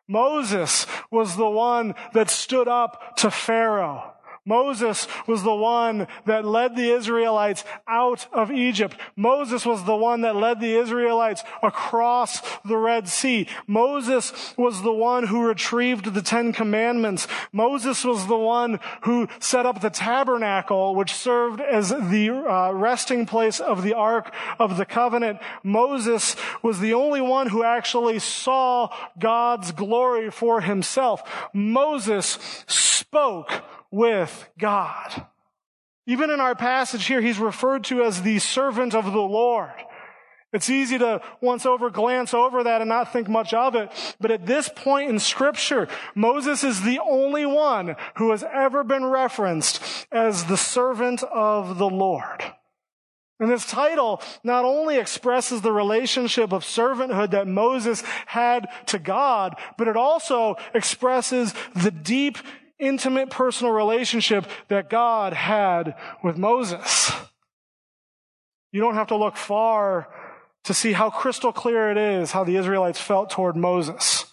Moses 0.08 0.86
was 1.12 1.36
the 1.36 1.50
one 1.50 1.96
that 2.14 2.30
stood 2.30 2.68
up 2.68 3.18
to 3.18 3.30
Pharaoh. 3.30 4.14
Moses 4.46 5.08
was 5.28 5.44
the 5.44 5.56
one 5.56 6.08
that 6.26 6.46
led 6.46 6.76
the 6.76 6.92
Israelites 6.92 7.64
out 7.88 8.28
of 8.34 8.52
Egypt. 8.52 8.96
Moses 9.16 9.66
was 9.66 9.84
the 9.84 9.96
one 9.96 10.22
that 10.22 10.36
led 10.36 10.60
the 10.60 10.76
Israelites 10.76 11.44
across 11.62 12.42
the 12.64 12.78
Red 12.78 13.08
Sea. 13.08 13.48
Moses 13.68 14.54
was 14.58 14.82
the 14.82 14.92
one 14.94 15.28
who 15.28 15.48
retrieved 15.48 16.14
the 16.14 16.22
Ten 16.22 16.54
Commandments. 16.54 17.28
Moses 17.52 18.04
was 18.04 18.28
the 18.28 18.38
one 18.38 18.80
who 19.04 19.28
set 19.40 19.66
up 19.66 19.82
the 19.82 19.90
tabernacle, 19.90 20.96
which 20.96 21.14
served 21.14 21.62
as 21.62 21.90
the 21.90 22.30
uh, 22.30 22.72
resting 22.72 23.26
place 23.26 23.60
of 23.60 23.84
the 23.84 23.94
Ark 23.94 24.34
of 24.58 24.78
the 24.78 24.86
Covenant. 24.86 25.40
Moses 25.64 26.36
was 26.64 26.80
the 26.80 26.94
only 26.94 27.22
one 27.22 27.48
who 27.48 27.64
actually 27.64 28.20
saw 28.20 28.90
God's 29.18 29.72
glory 29.72 30.32
for 30.32 30.62
himself. 30.62 31.50
Moses 31.54 32.38
spoke 32.68 33.64
with 33.92 34.50
God. 34.58 35.26
Even 36.06 36.30
in 36.30 36.40
our 36.40 36.56
passage 36.56 37.06
here, 37.06 37.22
he's 37.22 37.40
referred 37.40 37.84
to 37.86 38.04
as 38.04 38.22
the 38.22 38.40
servant 38.40 38.96
of 38.96 39.06
the 39.06 39.22
Lord. 39.22 39.72
It's 40.52 40.70
easy 40.70 40.98
to 40.98 41.22
once 41.42 41.66
over 41.68 41.92
glance 41.92 42.34
over 42.34 42.64
that 42.64 42.82
and 42.82 42.90
not 42.90 43.14
think 43.14 43.30
much 43.30 43.54
of 43.54 43.76
it. 43.76 43.92
But 44.20 44.32
at 44.32 44.48
this 44.48 44.68
point 44.68 45.12
in 45.12 45.20
scripture, 45.20 45.88
Moses 46.16 46.64
is 46.64 46.82
the 46.82 47.00
only 47.00 47.46
one 47.46 47.96
who 48.16 48.32
has 48.32 48.44
ever 48.44 48.84
been 48.84 49.06
referenced 49.06 50.08
as 50.12 50.46
the 50.46 50.58
servant 50.58 51.22
of 51.24 51.78
the 51.78 51.90
Lord. 51.90 52.44
And 53.40 53.50
this 53.50 53.66
title 53.66 54.22
not 54.44 54.66
only 54.66 54.98
expresses 54.98 55.62
the 55.62 55.72
relationship 55.72 56.52
of 56.52 56.64
servanthood 56.64 57.32
that 57.32 57.48
Moses 57.48 58.02
had 58.26 58.68
to 58.88 59.00
God, 59.00 59.56
but 59.78 59.88
it 59.88 59.96
also 59.96 60.56
expresses 60.74 61.54
the 61.76 61.92
deep 61.92 62.38
intimate 62.80 63.30
personal 63.30 63.74
relationship 63.74 64.48
that 64.70 64.90
God 64.90 65.34
had 65.34 65.96
with 66.24 66.38
Moses. 66.38 67.12
You 68.72 68.82
don't 68.82 68.96
have 68.96 69.08
to 69.08 69.16
look 69.16 69.36
far 69.36 70.08
to 70.64 70.74
see 70.74 70.94
how 70.94 71.10
crystal 71.10 71.52
clear 71.52 71.92
it 71.92 71.98
is 71.98 72.32
how 72.32 72.44
the 72.44 72.56
Israelites 72.56 73.02
felt 73.02 73.30
toward 73.30 73.56
Moses. 73.56 74.26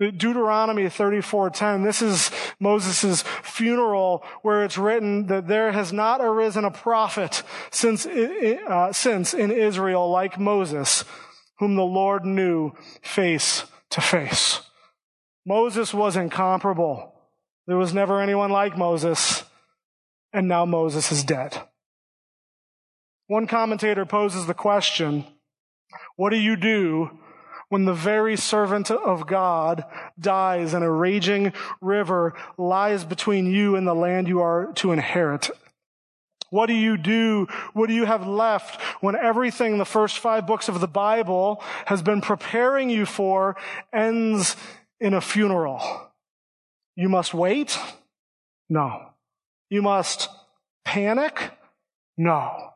Deuteronomy 0.00 0.84
34:10 0.84 1.84
this 1.84 2.02
is 2.02 2.30
Moses' 2.58 3.22
funeral 3.42 4.24
where 4.42 4.64
it's 4.64 4.76
written 4.76 5.26
that 5.26 5.46
there 5.46 5.70
has 5.72 5.92
not 5.92 6.20
arisen 6.20 6.64
a 6.64 6.70
prophet 6.70 7.42
since 7.70 8.04
uh, 8.04 8.92
since 8.92 9.34
in 9.34 9.52
Israel 9.52 10.10
like 10.10 10.38
Moses 10.38 11.04
whom 11.58 11.76
the 11.76 11.84
Lord 11.84 12.24
knew 12.24 12.72
face 13.02 13.64
to 13.90 14.00
face. 14.00 14.60
Moses 15.46 15.94
was 15.94 16.16
incomparable. 16.16 17.13
There 17.66 17.76
was 17.76 17.94
never 17.94 18.20
anyone 18.20 18.50
like 18.50 18.76
Moses, 18.76 19.44
and 20.32 20.48
now 20.48 20.66
Moses 20.66 21.10
is 21.10 21.24
dead. 21.24 21.62
One 23.26 23.46
commentator 23.46 24.04
poses 24.04 24.46
the 24.46 24.54
question, 24.54 25.24
what 26.16 26.30
do 26.30 26.36
you 26.36 26.56
do 26.56 27.18
when 27.70 27.86
the 27.86 27.94
very 27.94 28.36
servant 28.36 28.90
of 28.90 29.26
God 29.26 29.84
dies 30.20 30.74
and 30.74 30.84
a 30.84 30.90
raging 30.90 31.52
river 31.80 32.34
lies 32.58 33.04
between 33.04 33.46
you 33.46 33.76
and 33.76 33.86
the 33.86 33.94
land 33.94 34.28
you 34.28 34.40
are 34.40 34.72
to 34.74 34.92
inherit? 34.92 35.50
What 36.50 36.66
do 36.66 36.74
you 36.74 36.96
do? 36.98 37.48
What 37.72 37.88
do 37.88 37.94
you 37.94 38.04
have 38.04 38.26
left 38.26 38.80
when 39.00 39.16
everything 39.16 39.78
the 39.78 39.84
first 39.84 40.18
five 40.18 40.46
books 40.46 40.68
of 40.68 40.80
the 40.80 40.86
Bible 40.86 41.62
has 41.86 42.02
been 42.02 42.20
preparing 42.20 42.90
you 42.90 43.06
for 43.06 43.56
ends 43.92 44.54
in 45.00 45.14
a 45.14 45.20
funeral? 45.20 46.10
You 46.96 47.08
must 47.08 47.34
wait? 47.34 47.78
No. 48.68 49.10
You 49.68 49.82
must 49.82 50.28
panic? 50.84 51.50
No. 52.16 52.70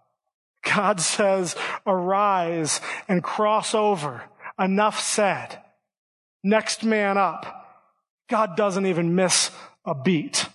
God 0.65 1.01
says, 1.01 1.57
arise 1.87 2.81
and 3.09 3.23
cross 3.23 3.75
over. 3.75 4.25
Enough 4.59 5.01
said. 5.01 5.61
Next 6.43 6.85
man 6.85 7.17
up. 7.17 7.67
God 8.29 8.57
doesn't 8.57 8.87
even 8.87 9.15
miss 9.15 9.51
a 9.85 9.95
beat. 9.95 10.47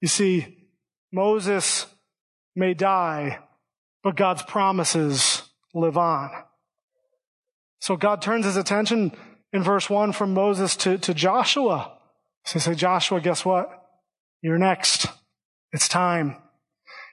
You 0.00 0.08
see, 0.08 0.68
Moses 1.12 1.86
may 2.56 2.74
die, 2.74 3.38
but 4.02 4.16
God's 4.16 4.42
promises 4.42 5.42
live 5.74 5.96
on. 5.96 6.30
So 7.80 7.96
God 7.96 8.20
turns 8.20 8.44
his 8.44 8.56
attention 8.56 9.12
in 9.52 9.62
verse 9.62 9.88
1 9.88 10.12
from 10.12 10.34
Moses 10.34 10.76
to, 10.76 10.98
to 10.98 11.14
Joshua. 11.14 11.97
So 12.48 12.54
he 12.54 12.60
says, 12.60 12.78
Joshua, 12.78 13.20
guess 13.20 13.44
what? 13.44 13.68
You're 14.40 14.56
next. 14.56 15.06
It's 15.70 15.86
time. 15.86 16.36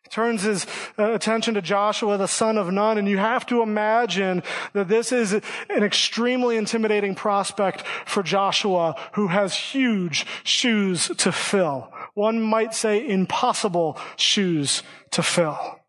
He 0.06 0.10
turns 0.10 0.44
his 0.44 0.66
uh, 0.98 1.12
attention 1.12 1.56
to 1.56 1.62
Joshua, 1.62 2.18
the 2.18 2.26
son 2.26 2.58
of 2.58 2.72
Nun, 2.72 2.98
and 2.98 3.06
you 3.06 3.18
have 3.18 3.46
to 3.48 3.62
imagine 3.62 4.44
that 4.72 4.88
this 4.88 5.12
is 5.12 5.34
an 5.34 5.84
extremely 5.84 6.56
intimidating 6.56 7.16
prospect 7.16 7.82
for 8.06 8.24
Joshua, 8.24 8.96
who 9.16 9.28
has 9.28 9.54
huge 9.54 10.26
shoes 10.46 11.12
to 11.18 11.34
fill. 11.34 11.92
One 12.14 12.42
might 12.42 12.74
say 12.74 13.06
impossible 13.06 14.00
shoes 14.16 14.84
to 15.12 15.22
fill. 15.22 15.82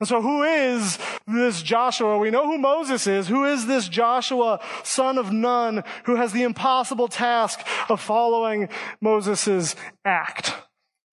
And 0.00 0.08
so 0.08 0.22
who 0.22 0.44
is 0.44 0.98
this 1.26 1.60
Joshua? 1.60 2.18
We 2.18 2.30
know 2.30 2.46
who 2.46 2.58
Moses 2.58 3.06
is. 3.06 3.28
Who 3.28 3.44
is 3.44 3.66
this 3.66 3.88
Joshua, 3.88 4.60
son 4.84 5.18
of 5.18 5.32
Nun, 5.32 5.82
who 6.04 6.16
has 6.16 6.32
the 6.32 6.44
impossible 6.44 7.08
task 7.08 7.60
of 7.88 8.00
following 8.00 8.68
Moses' 9.00 9.74
act? 10.04 10.54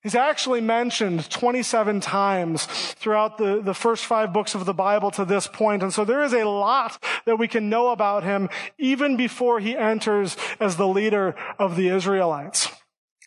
He's 0.04 0.14
actually 0.14 0.62
mentioned 0.62 1.28
27 1.32 2.00
times 2.00 2.68
throughout 2.68 3.40
the, 3.40 3.60
the 3.60 3.74
first 3.74 4.06
five 4.06 4.32
books 4.32 4.54
of 4.54 4.66
the 4.66 4.74
Bible 4.74 5.10
to 5.10 5.26
this 5.26 5.48
point. 5.48 5.82
And 5.82 5.92
so 5.92 6.06
there 6.06 6.22
is 6.22 6.32
a 6.32 6.44
lot 6.44 7.04
that 7.26 7.38
we 7.38 7.48
can 7.48 7.72
know 7.72 7.90
about 7.90 8.24
him 8.24 8.50
even 8.78 9.18
before 9.18 9.60
he 9.60 9.76
enters 9.76 10.38
as 10.60 10.76
the 10.76 10.88
leader 10.88 11.34
of 11.58 11.76
the 11.76 11.88
Israelites. 11.88 12.70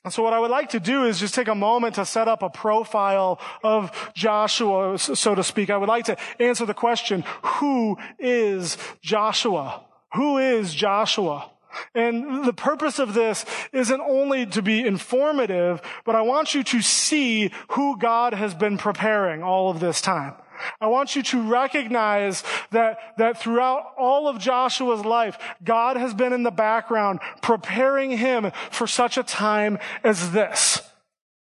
And 0.08 0.12
so 0.14 0.22
what 0.22 0.32
I 0.32 0.38
would 0.38 0.50
like 0.50 0.70
to 0.70 0.80
do 0.80 1.04
is 1.04 1.20
just 1.20 1.34
take 1.34 1.48
a 1.48 1.54
moment 1.54 1.96
to 1.96 2.06
set 2.06 2.28
up 2.28 2.42
a 2.42 2.48
profile 2.48 3.38
of 3.62 3.92
Joshua, 4.14 4.96
so 4.98 5.34
to 5.34 5.44
speak. 5.44 5.68
I 5.68 5.76
would 5.76 5.90
like 5.90 6.06
to 6.06 6.16
answer 6.40 6.64
the 6.64 6.72
question, 6.72 7.24
who 7.42 7.98
is 8.18 8.78
Joshua? 9.02 9.84
Who 10.14 10.38
is 10.38 10.72
Joshua? 10.72 11.50
And 11.94 12.46
the 12.46 12.54
purpose 12.54 12.98
of 12.98 13.12
this 13.12 13.44
isn't 13.74 14.00
only 14.00 14.46
to 14.46 14.62
be 14.62 14.80
informative, 14.80 15.82
but 16.06 16.16
I 16.16 16.22
want 16.22 16.54
you 16.54 16.64
to 16.64 16.80
see 16.80 17.50
who 17.72 17.98
God 17.98 18.32
has 18.32 18.54
been 18.54 18.78
preparing 18.78 19.42
all 19.42 19.68
of 19.68 19.78
this 19.78 20.00
time. 20.00 20.32
I 20.80 20.86
want 20.86 21.16
you 21.16 21.22
to 21.24 21.42
recognize 21.42 22.42
that, 22.70 22.98
that 23.18 23.38
throughout 23.38 23.92
all 23.98 24.28
of 24.28 24.38
Joshua's 24.38 25.04
life, 25.04 25.38
God 25.62 25.96
has 25.96 26.14
been 26.14 26.32
in 26.32 26.42
the 26.42 26.50
background 26.50 27.20
preparing 27.42 28.16
him 28.18 28.52
for 28.70 28.86
such 28.86 29.16
a 29.18 29.22
time 29.22 29.78
as 30.04 30.32
this. 30.32 30.82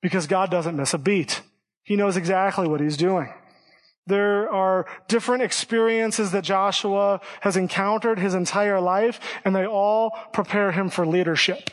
Because 0.02 0.28
God 0.28 0.50
doesn't 0.50 0.76
miss 0.76 0.94
a 0.94 0.98
beat. 0.98 1.42
He 1.84 1.96
knows 1.96 2.18
exactly 2.18 2.68
what 2.68 2.82
he's 2.82 2.98
doing. 2.98 3.34
There 4.08 4.52
are 4.52 4.88
different 5.08 5.44
experiences 5.44 6.32
that 6.32 6.44
Joshua 6.44 7.22
has 7.42 7.56
encountered 7.56 8.20
his 8.20 8.34
entire 8.34 8.82
life, 8.82 9.20
and 9.46 9.56
they 9.56 9.66
all 9.66 10.12
prepare 10.34 10.72
him 10.72 10.90
for 10.90 11.06
leadership. 11.06 11.70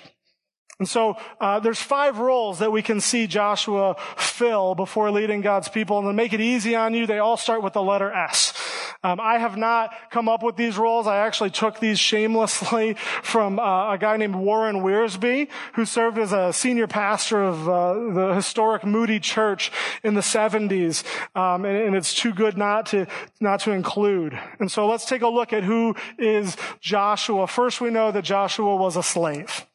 And 0.78 0.88
so 0.88 1.16
uh, 1.40 1.58
there's 1.58 1.82
five 1.82 2.18
roles 2.18 2.60
that 2.60 2.70
we 2.70 2.82
can 2.82 3.00
see 3.00 3.26
Joshua 3.26 3.96
fill 4.16 4.76
before 4.76 5.10
leading 5.10 5.40
God's 5.40 5.68
people. 5.68 5.98
And 5.98 6.06
to 6.06 6.12
make 6.12 6.32
it 6.32 6.40
easy 6.40 6.76
on 6.76 6.94
you, 6.94 7.04
they 7.04 7.18
all 7.18 7.36
start 7.36 7.64
with 7.64 7.72
the 7.72 7.82
letter 7.82 8.12
S. 8.12 8.54
Um, 9.02 9.18
I 9.20 9.38
have 9.38 9.56
not 9.56 9.92
come 10.10 10.28
up 10.28 10.42
with 10.42 10.56
these 10.56 10.78
roles. 10.78 11.08
I 11.08 11.18
actually 11.18 11.50
took 11.50 11.80
these 11.80 11.98
shamelessly 11.98 12.94
from 13.22 13.58
uh, 13.58 13.94
a 13.94 13.98
guy 13.98 14.16
named 14.16 14.36
Warren 14.36 14.76
Wiersbe, 14.76 15.48
who 15.74 15.84
served 15.84 16.16
as 16.16 16.32
a 16.32 16.52
senior 16.52 16.86
pastor 16.86 17.42
of 17.42 17.68
uh, 17.68 17.94
the 18.12 18.34
historic 18.34 18.84
Moody 18.84 19.18
Church 19.18 19.72
in 20.04 20.14
the 20.14 20.20
70s. 20.20 21.04
Um, 21.34 21.64
and, 21.64 21.76
and 21.76 21.96
it's 21.96 22.14
too 22.14 22.32
good 22.32 22.56
not 22.56 22.86
to 22.86 23.06
not 23.40 23.60
to 23.60 23.72
include. 23.72 24.38
And 24.60 24.70
so 24.70 24.86
let's 24.86 25.06
take 25.06 25.22
a 25.22 25.28
look 25.28 25.52
at 25.52 25.64
who 25.64 25.96
is 26.18 26.56
Joshua. 26.80 27.48
First, 27.48 27.80
we 27.80 27.90
know 27.90 28.12
that 28.12 28.22
Joshua 28.22 28.76
was 28.76 28.96
a 28.96 29.02
slave. 29.02 29.67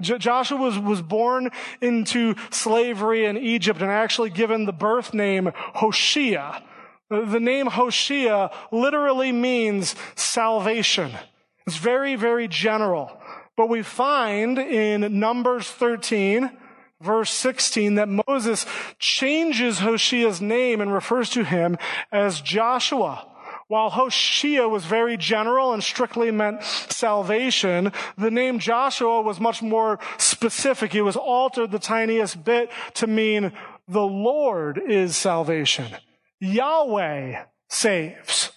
Joshua 0.00 0.58
was, 0.58 0.78
was 0.78 1.02
born 1.02 1.50
into 1.80 2.34
slavery 2.50 3.26
in 3.26 3.36
Egypt 3.36 3.80
and 3.80 3.90
actually 3.90 4.30
given 4.30 4.66
the 4.66 4.72
birth 4.72 5.14
name 5.14 5.50
Hoshea. 5.54 6.62
The 7.08 7.40
name 7.40 7.66
Hoshea 7.66 8.50
literally 8.70 9.32
means 9.32 9.96
salvation. 10.14 11.12
It's 11.66 11.76
very, 11.76 12.14
very 12.14 12.46
general. 12.46 13.20
But 13.56 13.68
we 13.68 13.82
find 13.82 14.58
in 14.58 15.18
Numbers 15.18 15.70
13, 15.70 16.50
verse 17.00 17.30
16, 17.30 17.96
that 17.96 18.08
Moses 18.26 18.64
changes 18.98 19.80
Hoshea's 19.80 20.40
name 20.40 20.80
and 20.80 20.92
refers 20.92 21.30
to 21.30 21.44
him 21.44 21.76
as 22.12 22.40
Joshua. 22.40 23.26
While 23.70 23.90
Hoshea 23.90 24.66
was 24.66 24.84
very 24.84 25.16
general 25.16 25.72
and 25.72 25.80
strictly 25.80 26.32
meant 26.32 26.64
salvation, 26.64 27.92
the 28.18 28.28
name 28.28 28.58
Joshua 28.58 29.22
was 29.22 29.38
much 29.38 29.62
more 29.62 30.00
specific. 30.18 30.92
It 30.92 31.02
was 31.02 31.14
altered 31.14 31.70
the 31.70 31.78
tiniest 31.78 32.42
bit 32.42 32.68
to 32.94 33.06
mean 33.06 33.52
the 33.86 34.02
Lord 34.02 34.82
is 34.84 35.16
salvation. 35.16 35.86
Yahweh 36.40 37.44
saves. 37.68 38.50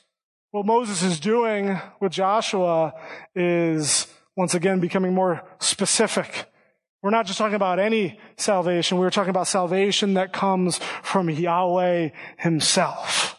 What 0.50 0.66
Moses 0.66 1.04
is 1.04 1.20
doing 1.20 1.80
with 2.02 2.12
Joshua 2.12 2.96
is 3.36 4.08
once 4.36 4.56
again 4.56 4.80
becoming 4.80 5.14
more 5.14 5.44
specific. 5.60 6.52
We're 7.04 7.12
not 7.12 7.28
just 7.28 7.38
talking 7.38 7.54
about 7.54 7.78
any 7.78 8.20
salvation. 8.38 8.98
We're 8.98 9.12
talking 9.12 9.30
about 9.30 9.46
salvation 9.46 10.16
that 10.16 10.34
comes 10.34 10.80
from 11.04 11.30
Yahweh 11.30 12.10
himself. 12.40 13.33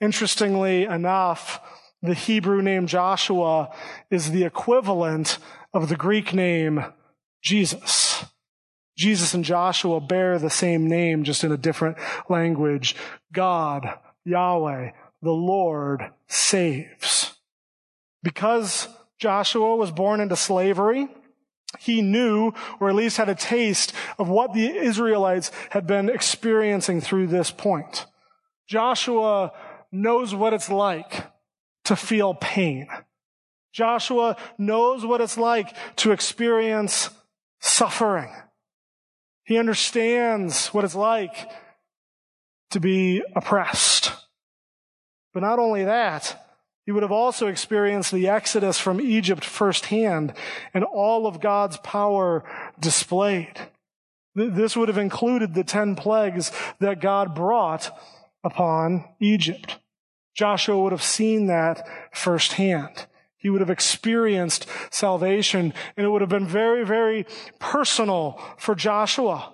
Interestingly 0.00 0.84
enough, 0.84 1.60
the 2.02 2.14
Hebrew 2.14 2.62
name 2.62 2.86
Joshua 2.86 3.74
is 4.10 4.30
the 4.30 4.44
equivalent 4.44 5.38
of 5.74 5.88
the 5.88 5.96
Greek 5.96 6.32
name 6.32 6.84
Jesus. 7.42 8.24
Jesus 8.96 9.34
and 9.34 9.44
Joshua 9.44 10.00
bear 10.00 10.38
the 10.38 10.50
same 10.50 10.88
name, 10.88 11.24
just 11.24 11.44
in 11.44 11.52
a 11.52 11.56
different 11.56 11.98
language. 12.28 12.96
God, 13.32 13.94
Yahweh, 14.24 14.90
the 15.22 15.30
Lord 15.30 16.10
saves. 16.26 17.36
Because 18.22 18.88
Joshua 19.18 19.76
was 19.76 19.90
born 19.90 20.20
into 20.20 20.36
slavery, 20.36 21.08
he 21.78 22.02
knew, 22.02 22.52
or 22.80 22.88
at 22.88 22.94
least 22.94 23.18
had 23.18 23.28
a 23.28 23.34
taste 23.34 23.92
of 24.18 24.28
what 24.28 24.52
the 24.52 24.66
Israelites 24.66 25.50
had 25.70 25.86
been 25.86 26.08
experiencing 26.08 27.00
through 27.00 27.28
this 27.28 27.50
point. 27.50 28.06
Joshua 28.66 29.52
knows 29.90 30.34
what 30.34 30.52
it's 30.52 30.70
like 30.70 31.30
to 31.84 31.96
feel 31.96 32.34
pain. 32.34 32.88
Joshua 33.72 34.36
knows 34.58 35.04
what 35.04 35.20
it's 35.20 35.38
like 35.38 35.74
to 35.96 36.12
experience 36.12 37.10
suffering. 37.60 38.32
He 39.44 39.58
understands 39.58 40.68
what 40.68 40.84
it's 40.84 40.94
like 40.94 41.50
to 42.70 42.80
be 42.80 43.22
oppressed. 43.34 44.12
But 45.32 45.40
not 45.40 45.58
only 45.58 45.84
that, 45.84 46.44
he 46.84 46.92
would 46.92 47.02
have 47.02 47.12
also 47.12 47.46
experienced 47.46 48.12
the 48.12 48.28
exodus 48.28 48.78
from 48.78 49.00
Egypt 49.00 49.44
firsthand 49.44 50.32
and 50.72 50.84
all 50.84 51.26
of 51.26 51.40
God's 51.40 51.76
power 51.78 52.44
displayed. 52.80 53.58
This 54.34 54.76
would 54.76 54.88
have 54.88 54.98
included 54.98 55.54
the 55.54 55.64
ten 55.64 55.96
plagues 55.96 56.50
that 56.80 57.00
God 57.00 57.34
brought 57.34 57.90
upon 58.44 59.04
Egypt. 59.20 59.78
Joshua 60.34 60.78
would 60.80 60.92
have 60.92 61.02
seen 61.02 61.46
that 61.46 61.86
firsthand. 62.12 63.06
He 63.36 63.50
would 63.50 63.60
have 63.60 63.70
experienced 63.70 64.66
salvation 64.90 65.72
and 65.96 66.06
it 66.06 66.10
would 66.10 66.20
have 66.20 66.30
been 66.30 66.46
very, 66.46 66.84
very 66.84 67.26
personal 67.58 68.40
for 68.56 68.74
Joshua. 68.74 69.52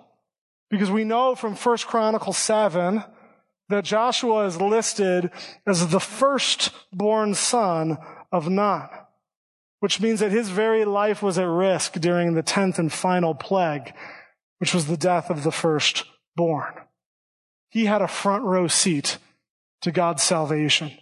Because 0.71 0.91
we 0.91 1.05
know 1.05 1.35
from 1.35 1.55
1 1.55 1.79
Chronicles 1.79 2.39
7 2.39 3.05
that 3.69 3.85
Joshua 3.85 4.47
is 4.47 4.61
listed 4.61 5.31
as 5.67 5.89
the 5.89 6.01
firstborn 6.01 7.35
son 7.35 7.99
of 8.31 8.49
Nun, 8.49 8.89
which 9.81 10.01
means 10.01 10.21
that 10.21 10.33
his 10.33 10.51
very 10.51 10.85
life 10.85 11.23
was 11.23 11.39
at 11.39 11.49
risk 11.49 11.95
during 11.95 12.35
the 12.35 12.43
10th 12.43 12.79
and 12.79 12.93
final 12.93 13.35
plague, 13.35 13.95
which 14.59 14.75
was 14.75 14.87
the 14.87 14.97
death 14.97 15.31
of 15.31 15.45
the 15.45 15.53
firstborn. 15.53 16.75
He 17.75 17.87
had 17.87 18.03
a 18.03 18.09
front 18.09 18.45
row 18.45 18.69
seat 18.69 19.19
to 19.81 19.91
God's 19.91 20.23
salvation. 20.23 20.93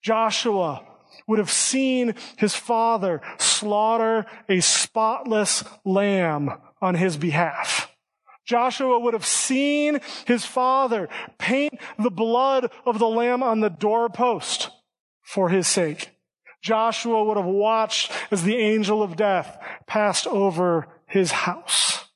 Joshua 0.00 0.86
would 1.28 1.38
have 1.38 1.50
seen 1.50 2.14
his 2.38 2.54
father 2.54 3.20
slaughter 3.36 4.24
a 4.48 4.60
spotless 4.60 5.62
lamb 5.84 6.50
on 6.80 6.94
his 6.94 7.18
behalf. 7.18 7.90
Joshua 8.46 8.98
would 8.98 9.12
have 9.12 9.26
seen 9.26 10.00
his 10.26 10.46
father 10.46 11.10
paint 11.36 11.74
the 11.98 12.10
blood 12.10 12.72
of 12.86 12.98
the 12.98 13.06
lamb 13.06 13.42
on 13.42 13.60
the 13.60 13.68
doorpost 13.68 14.70
for 15.20 15.50
his 15.50 15.68
sake. 15.68 16.08
Joshua 16.62 17.22
would 17.22 17.36
have 17.36 17.44
watched 17.44 18.10
as 18.30 18.44
the 18.44 18.56
angel 18.56 19.02
of 19.02 19.14
death 19.14 19.62
passed 19.86 20.26
over 20.26 20.88
his 21.06 21.32
house. 21.32 22.06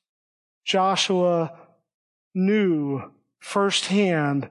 Joshua 0.65 1.53
knew 2.33 3.11
firsthand 3.39 4.49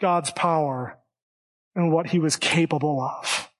God's 0.00 0.30
power 0.30 0.98
and 1.74 1.92
what 1.92 2.08
he 2.08 2.18
was 2.18 2.36
capable 2.36 3.00
of. 3.00 3.50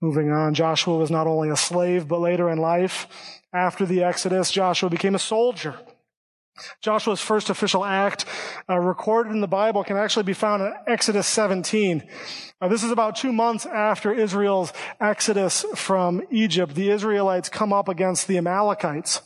Moving 0.00 0.30
on, 0.30 0.54
Joshua 0.54 0.96
was 0.96 1.10
not 1.10 1.26
only 1.26 1.50
a 1.50 1.56
slave, 1.56 2.06
but 2.06 2.20
later 2.20 2.48
in 2.48 2.58
life, 2.58 3.08
after 3.52 3.84
the 3.84 4.04
Exodus, 4.04 4.50
Joshua 4.50 4.88
became 4.88 5.14
a 5.14 5.18
soldier. 5.18 5.74
Joshua's 6.80 7.20
first 7.20 7.50
official 7.50 7.84
act 7.84 8.24
uh, 8.68 8.78
recorded 8.78 9.32
in 9.32 9.40
the 9.40 9.46
Bible 9.46 9.84
can 9.84 9.96
actually 9.96 10.24
be 10.24 10.32
found 10.32 10.62
in 10.62 10.72
Exodus 10.86 11.26
17. 11.26 12.08
Uh, 12.60 12.68
this 12.68 12.82
is 12.82 12.90
about 12.90 13.16
two 13.16 13.32
months 13.32 13.66
after 13.66 14.12
Israel's 14.12 14.72
exodus 15.00 15.64
from 15.74 16.22
Egypt. 16.30 16.74
The 16.74 16.90
Israelites 16.90 17.48
come 17.48 17.72
up 17.72 17.88
against 17.88 18.26
the 18.26 18.38
Amalekites. 18.38 19.20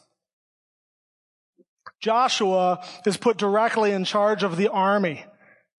Joshua 2.02 2.85
is 3.06 3.16
put 3.16 3.38
directly 3.38 3.92
in 3.92 4.04
charge 4.04 4.42
of 4.42 4.56
the 4.56 4.68
army, 4.68 5.25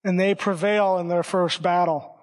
and 0.03 0.19
they 0.19 0.33
prevail 0.33 0.97
in 0.97 1.09
their 1.09 1.23
first 1.23 1.61
battle. 1.61 2.17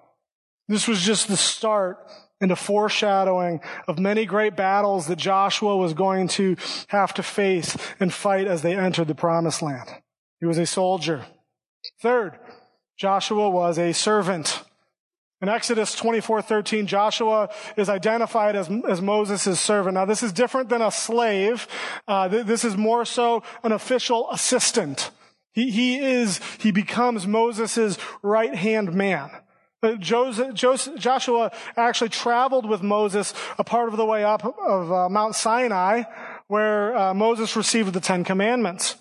This 0.67 0.87
was 0.87 1.01
just 1.01 1.27
the 1.27 1.37
start 1.37 1.97
and 2.41 2.51
a 2.51 2.55
foreshadowing 2.55 3.61
of 3.87 3.99
many 3.99 4.25
great 4.25 4.55
battles 4.55 5.05
that 5.07 5.17
Joshua 5.17 5.77
was 5.77 5.93
going 5.93 6.27
to 6.29 6.57
have 6.87 7.13
to 7.13 7.23
face 7.23 7.77
and 7.99 8.11
fight 8.11 8.47
as 8.47 8.63
they 8.63 8.75
entered 8.75 9.07
the 9.07 9.15
promised 9.15 9.61
land. 9.61 9.87
He 10.39 10.47
was 10.47 10.57
a 10.57 10.65
soldier. 10.65 11.25
Third, 12.01 12.39
Joshua 12.97 13.49
was 13.49 13.77
a 13.77 13.93
servant. 13.93 14.63
In 15.41 15.49
Exodus 15.49 15.95
24:13, 15.95 16.85
Joshua 16.85 17.49
is 17.75 17.89
identified 17.89 18.55
as, 18.55 18.69
as 18.87 19.01
Moses' 19.01 19.59
servant. 19.59 19.95
Now, 19.95 20.05
this 20.05 20.21
is 20.21 20.31
different 20.31 20.69
than 20.69 20.81
a 20.83 20.91
slave. 20.91 21.67
Uh, 22.07 22.29
th- 22.29 22.45
this 22.45 22.63
is 22.63 22.77
more 22.77 23.05
so 23.05 23.41
an 23.63 23.71
official 23.71 24.29
assistant. 24.31 25.09
He, 25.53 25.71
he 25.71 25.97
is, 25.99 26.39
he 26.59 26.71
becomes 26.71 27.25
Moses' 27.25 27.97
right-hand 28.21 28.93
man. 28.93 29.31
Joseph, 29.99 30.53
Joseph, 30.53 30.99
Joshua 30.99 31.51
actually 31.75 32.09
traveled 32.09 32.69
with 32.69 32.83
Moses 32.83 33.33
a 33.57 33.63
part 33.63 33.89
of 33.89 33.97
the 33.97 34.05
way 34.05 34.23
up 34.23 34.45
of 34.45 34.91
uh, 34.91 35.09
Mount 35.09 35.33
Sinai, 35.33 36.03
where 36.47 36.95
uh, 36.95 37.13
Moses 37.15 37.55
received 37.55 37.93
the 37.93 37.99
Ten 37.99 38.23
Commandments. 38.23 38.95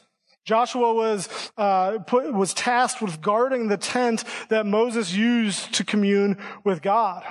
Joshua 0.51 0.93
was 0.93 1.29
uh, 1.57 2.01
put, 2.09 2.35
was 2.35 2.53
tasked 2.53 3.01
with 3.01 3.21
guarding 3.21 3.69
the 3.69 3.77
tent 3.77 4.25
that 4.49 4.67
Moses 4.67 5.15
used 5.15 5.73
to 5.75 5.85
commune 5.85 6.39
with 6.65 6.83
God. 6.83 7.23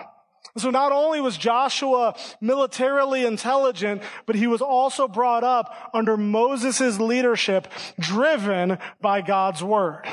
So 0.57 0.69
not 0.69 0.93
only 0.93 1.19
was 1.19 1.37
Joshua 1.37 2.15
militarily 2.39 3.25
intelligent, 3.25 4.03
but 4.25 4.37
he 4.37 4.47
was 4.47 4.61
also 4.61 5.09
brought 5.09 5.43
up 5.43 5.89
under 5.93 6.15
Moses' 6.15 6.97
leadership, 6.97 7.67
driven 7.99 8.77
by 9.01 9.19
God's 9.19 9.61
word. 9.61 10.05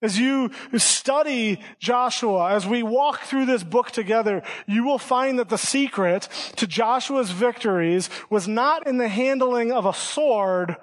As 0.00 0.18
you 0.18 0.50
study 0.78 1.60
Joshua, 1.78 2.54
as 2.54 2.66
we 2.66 2.82
walk 2.82 3.20
through 3.24 3.44
this 3.44 3.62
book 3.62 3.90
together, 3.90 4.42
you 4.66 4.84
will 4.84 4.98
find 4.98 5.38
that 5.38 5.50
the 5.50 5.58
secret 5.58 6.26
to 6.56 6.66
Joshua's 6.66 7.32
victories 7.32 8.08
was 8.30 8.48
not 8.48 8.86
in 8.86 8.96
the 8.96 9.08
handling 9.08 9.72
of 9.72 9.84
a 9.84 9.92
sword, 9.92 10.76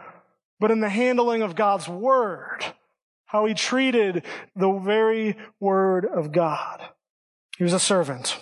but 0.62 0.70
in 0.72 0.80
the 0.80 0.90
handling 0.90 1.42
of 1.42 1.56
God's 1.56 1.90
word. 1.90 2.64
How 3.26 3.46
he 3.46 3.56
treated 3.56 4.24
the 4.56 4.72
very 4.72 5.36
word 5.60 6.06
of 6.06 6.32
God. 6.32 6.88
He 7.58 7.64
was 7.64 7.74
a 7.74 7.80
servant. 7.80 8.38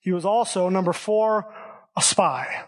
He 0.00 0.10
was 0.10 0.24
also, 0.24 0.68
number 0.68 0.92
four, 0.92 1.54
a 1.96 2.02
spy. 2.02 2.64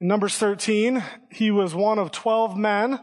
In 0.00 0.08
Numbers 0.08 0.36
13, 0.36 1.04
he 1.30 1.50
was 1.52 1.74
one 1.74 1.98
of 1.98 2.10
12 2.10 2.56
men 2.56 2.98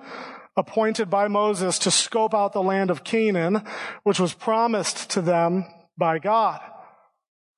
appointed 0.58 1.10
by 1.10 1.28
Moses 1.30 1.80
to 1.80 1.91
scope 1.91 2.34
out 2.34 2.52
the 2.52 2.62
land 2.62 2.89
of 2.89 3.04
Canaan, 3.04 3.63
which 4.04 4.19
was 4.19 4.34
promised 4.34 5.10
to 5.12 5.21
them 5.21 5.65
by 5.98 6.19
God. 6.19 6.60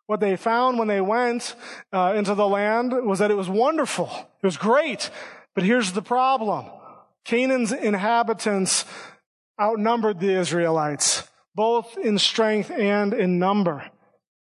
What 0.06 0.20
they 0.20 0.36
found 0.36 0.78
when 0.78 0.88
they 0.88 1.02
went 1.02 1.56
uh, 1.92 2.14
into 2.16 2.36
the 2.36 2.48
land 2.48 2.94
was 2.94 3.20
that 3.20 3.32
it 3.32 3.38
was 3.38 3.50
wonderful. 3.50 4.10
It 4.42 4.46
was 4.46 4.58
great. 4.58 5.10
But 5.58 5.64
here's 5.64 5.94
the 5.94 6.04
problem. 6.04 6.68
Canaan's 7.26 7.72
inhabitants 7.72 8.86
outnumbered 9.60 10.20
the 10.20 10.38
Israelites, 10.40 11.28
both 11.56 11.98
in 11.98 12.20
strength 12.20 12.70
and 12.70 13.12
in 13.12 13.40
number. 13.40 13.84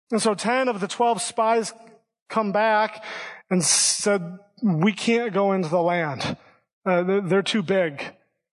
And 0.09 0.21
so 0.21 0.35
10 0.35 0.69
of 0.69 0.79
the 0.79 0.87
12 0.87 1.21
spies 1.21 1.73
come 2.29 2.53
back 2.53 3.03
and 3.49 3.61
said, 3.61 4.39
we 4.63 4.93
can't 4.93 5.33
go 5.33 5.51
into 5.51 5.67
the 5.67 5.81
land. 5.81 6.37
Uh, 6.85 7.19
they're 7.27 7.43
too 7.43 7.61
big. 7.61 8.01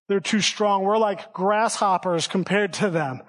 They're 0.09 0.19
too 0.19 0.41
strong. 0.41 0.83
We're 0.83 0.99
like 0.99 1.33
grasshoppers 1.33 2.27
compared 2.27 2.73
to 2.73 2.91
them. 2.91 3.23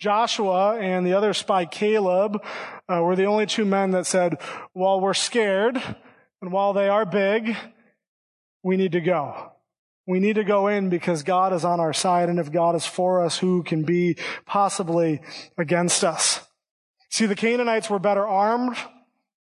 Joshua 0.00 0.76
and 0.80 1.06
the 1.06 1.12
other 1.12 1.34
spy, 1.34 1.66
Caleb, 1.66 2.44
uh, 2.88 3.00
were 3.00 3.14
the 3.14 3.26
only 3.26 3.46
two 3.46 3.64
men 3.64 3.92
that 3.92 4.06
said, 4.06 4.40
while 4.72 5.00
we're 5.00 5.14
scared 5.14 5.80
and 6.40 6.50
while 6.50 6.72
they 6.72 6.88
are 6.88 7.06
big, 7.06 7.56
we 8.62 8.76
need 8.76 8.92
to 8.92 9.00
go. 9.00 9.52
We 10.06 10.18
need 10.18 10.34
to 10.34 10.44
go 10.44 10.66
in 10.66 10.88
because 10.88 11.22
God 11.22 11.52
is 11.52 11.64
on 11.64 11.78
our 11.78 11.92
side. 11.92 12.28
And 12.28 12.38
if 12.38 12.50
God 12.50 12.74
is 12.74 12.86
for 12.86 13.24
us, 13.24 13.38
who 13.38 13.62
can 13.62 13.84
be 13.84 14.16
possibly 14.46 15.20
against 15.56 16.02
us? 16.02 16.40
See, 17.10 17.26
the 17.26 17.36
Canaanites 17.36 17.88
were 17.88 17.98
better 17.98 18.26
armed. 18.26 18.76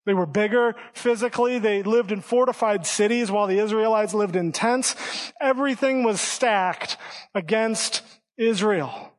They 0.06 0.14
were 0.14 0.26
bigger 0.26 0.76
physically. 0.94 1.60
They 1.60 1.84
lived 1.84 2.12
in 2.12 2.22
fortified 2.22 2.88
cities 2.88 3.30
while 3.30 3.46
the 3.46 3.60
Israelites 3.60 4.14
lived 4.14 4.36
in 4.36 4.52
tents. 4.52 4.96
Everything 5.42 6.04
was 6.04 6.22
stacked 6.22 6.98
against 7.36 8.04
Israel. 8.38 9.12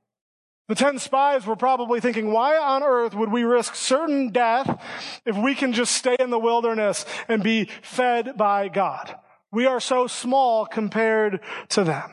The 0.67 0.75
ten 0.75 0.99
spies 0.99 1.47
were 1.47 1.57
probably 1.57 2.01
thinking, 2.01 2.33
why 2.33 2.57
on 2.57 2.83
earth 2.83 3.15
would 3.15 3.31
we 3.31 3.45
risk 3.45 3.75
certain 3.75 4.31
death 4.31 4.83
if 5.25 5.37
we 5.37 5.55
can 5.55 5.73
just 5.73 5.93
stay 5.93 6.17
in 6.19 6.31
the 6.31 6.39
wilderness 6.39 7.07
and 7.29 7.43
be 7.43 7.67
fed 7.83 8.37
by 8.37 8.69
God? 8.69 9.15
We 9.51 9.67
are 9.67 9.81
so 9.81 10.07
small 10.07 10.67
compared 10.67 11.41
to 11.71 11.85
them. 11.85 12.11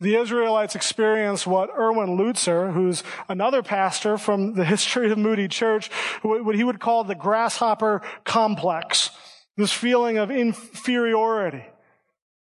The 0.00 0.16
Israelites 0.16 0.74
experienced 0.74 1.46
what 1.46 1.70
Erwin 1.70 2.18
Lutzer, 2.18 2.72
who's 2.72 3.02
another 3.28 3.62
pastor 3.62 4.18
from 4.18 4.54
the 4.54 4.64
history 4.74 5.10
of 5.10 5.18
Moody 5.18 5.48
Church, 5.48 5.90
what 6.22 6.54
he 6.54 6.64
would 6.64 6.80
call 6.80 7.04
the 7.04 7.14
grasshopper 7.14 8.02
complex. 8.24 9.10
This 9.56 9.72
feeling 9.72 10.18
of 10.18 10.30
inferiority. 10.30 11.64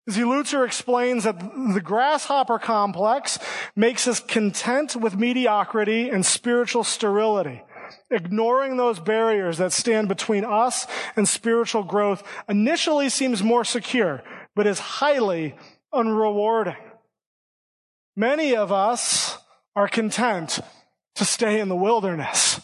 See, 0.09 0.21
Lutzer 0.21 0.65
explains 0.65 1.25
that 1.25 1.39
the 1.41 1.81
grasshopper 1.81 2.59
complex 2.59 3.39
makes 3.75 4.07
us 4.07 4.21
content 4.21 4.95
with 4.95 5.17
mediocrity 5.17 6.11
and 6.11 6.25
spiritual 6.25 6.85
sterility. 6.85 7.63
Ignoring 8.11 8.77
those 8.77 9.01
barriers 9.01 9.59
that 9.59 9.73
stand 9.73 10.09
between 10.09 10.45
us 10.45 10.87
and 11.17 11.29
spiritual 11.29 11.83
growth 11.83 12.23
initially 12.49 13.09
seems 13.09 13.43
more 13.43 13.65
secure, 13.65 14.23
but 14.55 14.67
is 14.67 14.79
highly 14.79 15.55
unrewarding. 15.93 16.77
Many 18.17 18.57
of 18.57 18.73
us 18.73 19.39
are 19.75 19.89
content 19.89 20.59
to 21.17 21.25
stay 21.25 21.61
in 21.61 21.69
the 21.69 21.77
wilderness. 21.77 22.61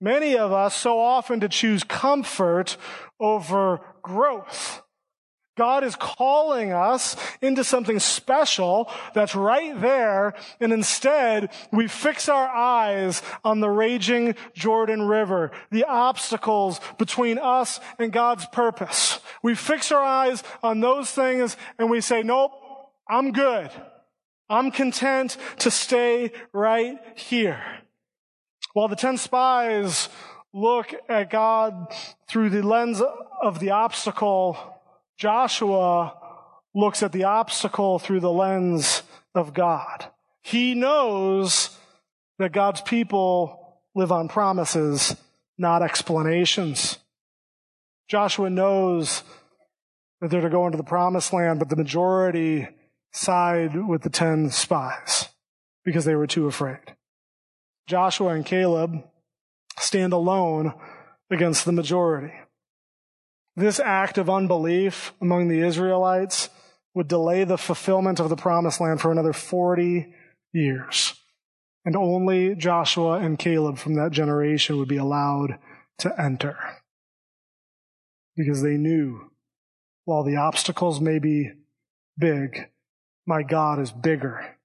Many 0.00 0.36
of 0.36 0.52
us 0.52 0.76
so 0.76 1.00
often 1.00 1.40
to 1.40 1.48
choose 1.48 1.84
comfort 1.84 2.76
over 3.20 3.80
growth. 4.02 4.83
God 5.56 5.84
is 5.84 5.94
calling 5.94 6.72
us 6.72 7.16
into 7.40 7.62
something 7.62 8.00
special 8.00 8.90
that's 9.14 9.34
right 9.34 9.80
there, 9.80 10.34
and 10.60 10.72
instead 10.72 11.50
we 11.70 11.86
fix 11.86 12.28
our 12.28 12.48
eyes 12.48 13.22
on 13.44 13.60
the 13.60 13.70
raging 13.70 14.34
Jordan 14.54 15.02
River, 15.02 15.52
the 15.70 15.84
obstacles 15.84 16.80
between 16.98 17.38
us 17.38 17.78
and 17.98 18.12
God's 18.12 18.46
purpose. 18.46 19.20
We 19.42 19.54
fix 19.54 19.92
our 19.92 20.02
eyes 20.02 20.42
on 20.62 20.80
those 20.80 21.10
things 21.10 21.56
and 21.78 21.88
we 21.88 22.00
say, 22.00 22.22
nope, 22.22 22.52
I'm 23.08 23.32
good. 23.32 23.70
I'm 24.48 24.70
content 24.70 25.36
to 25.60 25.70
stay 25.70 26.32
right 26.52 26.98
here. 27.14 27.62
While 28.72 28.88
the 28.88 28.96
ten 28.96 29.16
spies 29.16 30.08
look 30.52 30.94
at 31.08 31.30
God 31.30 31.94
through 32.28 32.50
the 32.50 32.62
lens 32.62 33.00
of 33.42 33.60
the 33.60 33.70
obstacle, 33.70 34.73
Joshua 35.16 36.14
looks 36.74 37.02
at 37.02 37.12
the 37.12 37.24
obstacle 37.24 37.98
through 37.98 38.20
the 38.20 38.32
lens 38.32 39.02
of 39.34 39.54
God. 39.54 40.06
He 40.42 40.74
knows 40.74 41.76
that 42.38 42.52
God's 42.52 42.80
people 42.80 43.80
live 43.94 44.10
on 44.10 44.28
promises, 44.28 45.16
not 45.56 45.82
explanations. 45.82 46.98
Joshua 48.08 48.50
knows 48.50 49.22
that 50.20 50.30
they're 50.30 50.40
to 50.40 50.50
go 50.50 50.66
into 50.66 50.76
the 50.76 50.84
promised 50.84 51.32
land, 51.32 51.58
but 51.58 51.68
the 51.68 51.76
majority 51.76 52.68
side 53.12 53.86
with 53.86 54.02
the 54.02 54.10
ten 54.10 54.50
spies 54.50 55.28
because 55.84 56.04
they 56.04 56.14
were 56.14 56.26
too 56.26 56.46
afraid. 56.46 56.80
Joshua 57.86 58.34
and 58.34 58.44
Caleb 58.44 59.04
stand 59.78 60.12
alone 60.12 60.74
against 61.30 61.64
the 61.64 61.72
majority. 61.72 62.32
This 63.56 63.78
act 63.78 64.18
of 64.18 64.28
unbelief 64.28 65.12
among 65.20 65.48
the 65.48 65.60
Israelites 65.60 66.50
would 66.94 67.08
delay 67.08 67.44
the 67.44 67.58
fulfillment 67.58 68.20
of 68.20 68.28
the 68.28 68.36
promised 68.36 68.80
land 68.80 69.00
for 69.00 69.12
another 69.12 69.32
40 69.32 70.12
years. 70.52 71.14
And 71.84 71.96
only 71.96 72.54
Joshua 72.54 73.18
and 73.18 73.38
Caleb 73.38 73.78
from 73.78 73.94
that 73.94 74.12
generation 74.12 74.78
would 74.78 74.88
be 74.88 74.96
allowed 74.96 75.58
to 75.98 76.20
enter. 76.20 76.56
Because 78.36 78.62
they 78.62 78.76
knew 78.76 79.30
while 80.04 80.24
the 80.24 80.36
obstacles 80.36 81.00
may 81.00 81.18
be 81.18 81.50
big, 82.18 82.68
my 83.26 83.42
God 83.42 83.78
is 83.80 83.90
bigger. 83.90 84.56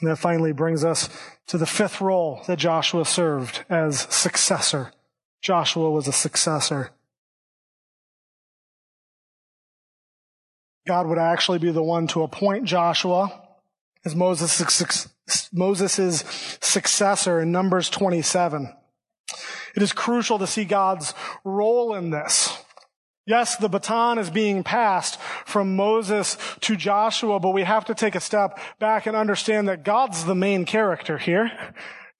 And 0.00 0.10
that 0.10 0.16
finally 0.16 0.52
brings 0.52 0.84
us 0.84 1.08
to 1.46 1.58
the 1.58 1.66
fifth 1.66 2.00
role 2.00 2.42
that 2.46 2.58
Joshua 2.58 3.04
served 3.04 3.64
as 3.68 4.00
successor. 4.14 4.92
Joshua 5.42 5.90
was 5.90 6.08
a 6.08 6.12
successor. 6.12 6.90
God 10.86 11.06
would 11.06 11.18
actually 11.18 11.58
be 11.58 11.70
the 11.70 11.82
one 11.82 12.06
to 12.08 12.22
appoint 12.22 12.64
Joshua 12.64 13.48
as 14.04 14.14
Moses' 14.14 15.08
Moses' 15.52 16.24
successor 16.60 17.40
in 17.40 17.52
Numbers 17.52 17.90
27. 17.90 18.74
It 19.76 19.82
is 19.82 19.92
crucial 19.92 20.38
to 20.38 20.46
see 20.46 20.64
God's 20.64 21.14
role 21.44 21.94
in 21.94 22.10
this. 22.10 22.56
Yes, 23.26 23.56
the 23.56 23.68
baton 23.68 24.18
is 24.18 24.30
being 24.30 24.64
passed 24.64 25.20
from 25.44 25.76
Moses 25.76 26.36
to 26.62 26.74
Joshua, 26.74 27.38
but 27.38 27.52
we 27.52 27.62
have 27.62 27.84
to 27.84 27.94
take 27.94 28.14
a 28.14 28.20
step 28.20 28.58
back 28.80 29.06
and 29.06 29.14
understand 29.14 29.68
that 29.68 29.84
God's 29.84 30.24
the 30.24 30.34
main 30.34 30.64
character 30.64 31.18
here. 31.18 31.52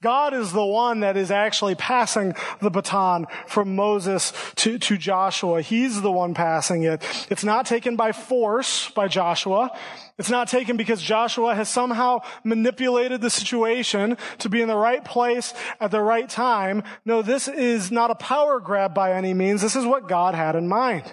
God 0.02 0.32
is 0.32 0.52
the 0.52 0.64
one 0.64 1.00
that 1.00 1.18
is 1.18 1.30
actually 1.30 1.74
passing 1.74 2.34
the 2.62 2.70
baton 2.70 3.26
from 3.46 3.76
Moses 3.76 4.32
to, 4.56 4.78
to 4.78 4.96
Joshua. 4.96 5.60
He's 5.60 6.00
the 6.00 6.10
one 6.10 6.32
passing 6.32 6.84
it. 6.84 7.02
It's 7.28 7.44
not 7.44 7.66
taken 7.66 7.96
by 7.96 8.12
force 8.12 8.88
by 8.90 9.08
Joshua. 9.08 9.76
It's 10.18 10.30
not 10.30 10.48
taken 10.48 10.78
because 10.78 11.02
Joshua 11.02 11.54
has 11.54 11.68
somehow 11.68 12.20
manipulated 12.44 13.20
the 13.20 13.28
situation 13.28 14.16
to 14.38 14.48
be 14.48 14.62
in 14.62 14.68
the 14.68 14.76
right 14.76 15.04
place 15.04 15.52
at 15.80 15.90
the 15.90 16.00
right 16.00 16.28
time. 16.28 16.82
No, 17.04 17.20
this 17.20 17.46
is 17.46 17.90
not 17.90 18.10
a 18.10 18.14
power 18.14 18.58
grab 18.58 18.94
by 18.94 19.12
any 19.12 19.34
means. 19.34 19.60
This 19.60 19.76
is 19.76 19.84
what 19.84 20.08
God 20.08 20.34
had 20.34 20.56
in 20.56 20.66
mind. 20.66 21.12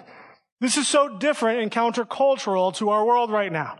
This 0.60 0.78
is 0.78 0.88
so 0.88 1.18
different 1.18 1.60
and 1.60 1.70
countercultural 1.70 2.74
to 2.76 2.88
our 2.88 3.04
world 3.04 3.30
right 3.30 3.52
now. 3.52 3.78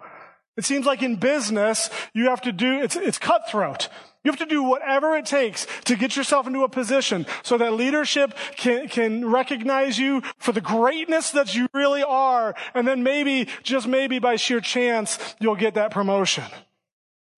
It 0.58 0.64
seems 0.64 0.84
like 0.84 1.02
in 1.02 1.16
business, 1.16 1.88
you 2.12 2.28
have 2.28 2.42
to 2.42 2.52
do, 2.52 2.82
it's, 2.82 2.96
it's 2.96 3.18
cutthroat. 3.18 3.88
You 4.24 4.33
have 4.33 4.38
to 4.40 4.46
do 4.46 4.62
whatever 4.62 5.16
it 5.16 5.26
takes 5.26 5.66
to 5.85 5.96
get 5.96 6.16
yourself 6.16 6.46
into 6.46 6.64
a 6.64 6.68
position 6.68 7.24
so 7.42 7.57
that 7.59 7.74
leadership 7.74 8.35
can, 8.57 8.88
can 8.88 9.24
recognize 9.31 9.98
you 9.98 10.22
for 10.38 10.52
the 10.52 10.61
greatness 10.61 11.31
that 11.31 11.54
you 11.54 11.68
really 11.72 12.02
are. 12.02 12.54
And 12.74 12.87
then 12.87 13.02
maybe, 13.02 13.48
just 13.62 13.87
maybe 13.87 14.18
by 14.18 14.37
sheer 14.37 14.61
chance, 14.61 15.18
you'll 15.38 15.57
get 15.57 15.74
that 15.74 15.92
promotion. 15.92 16.44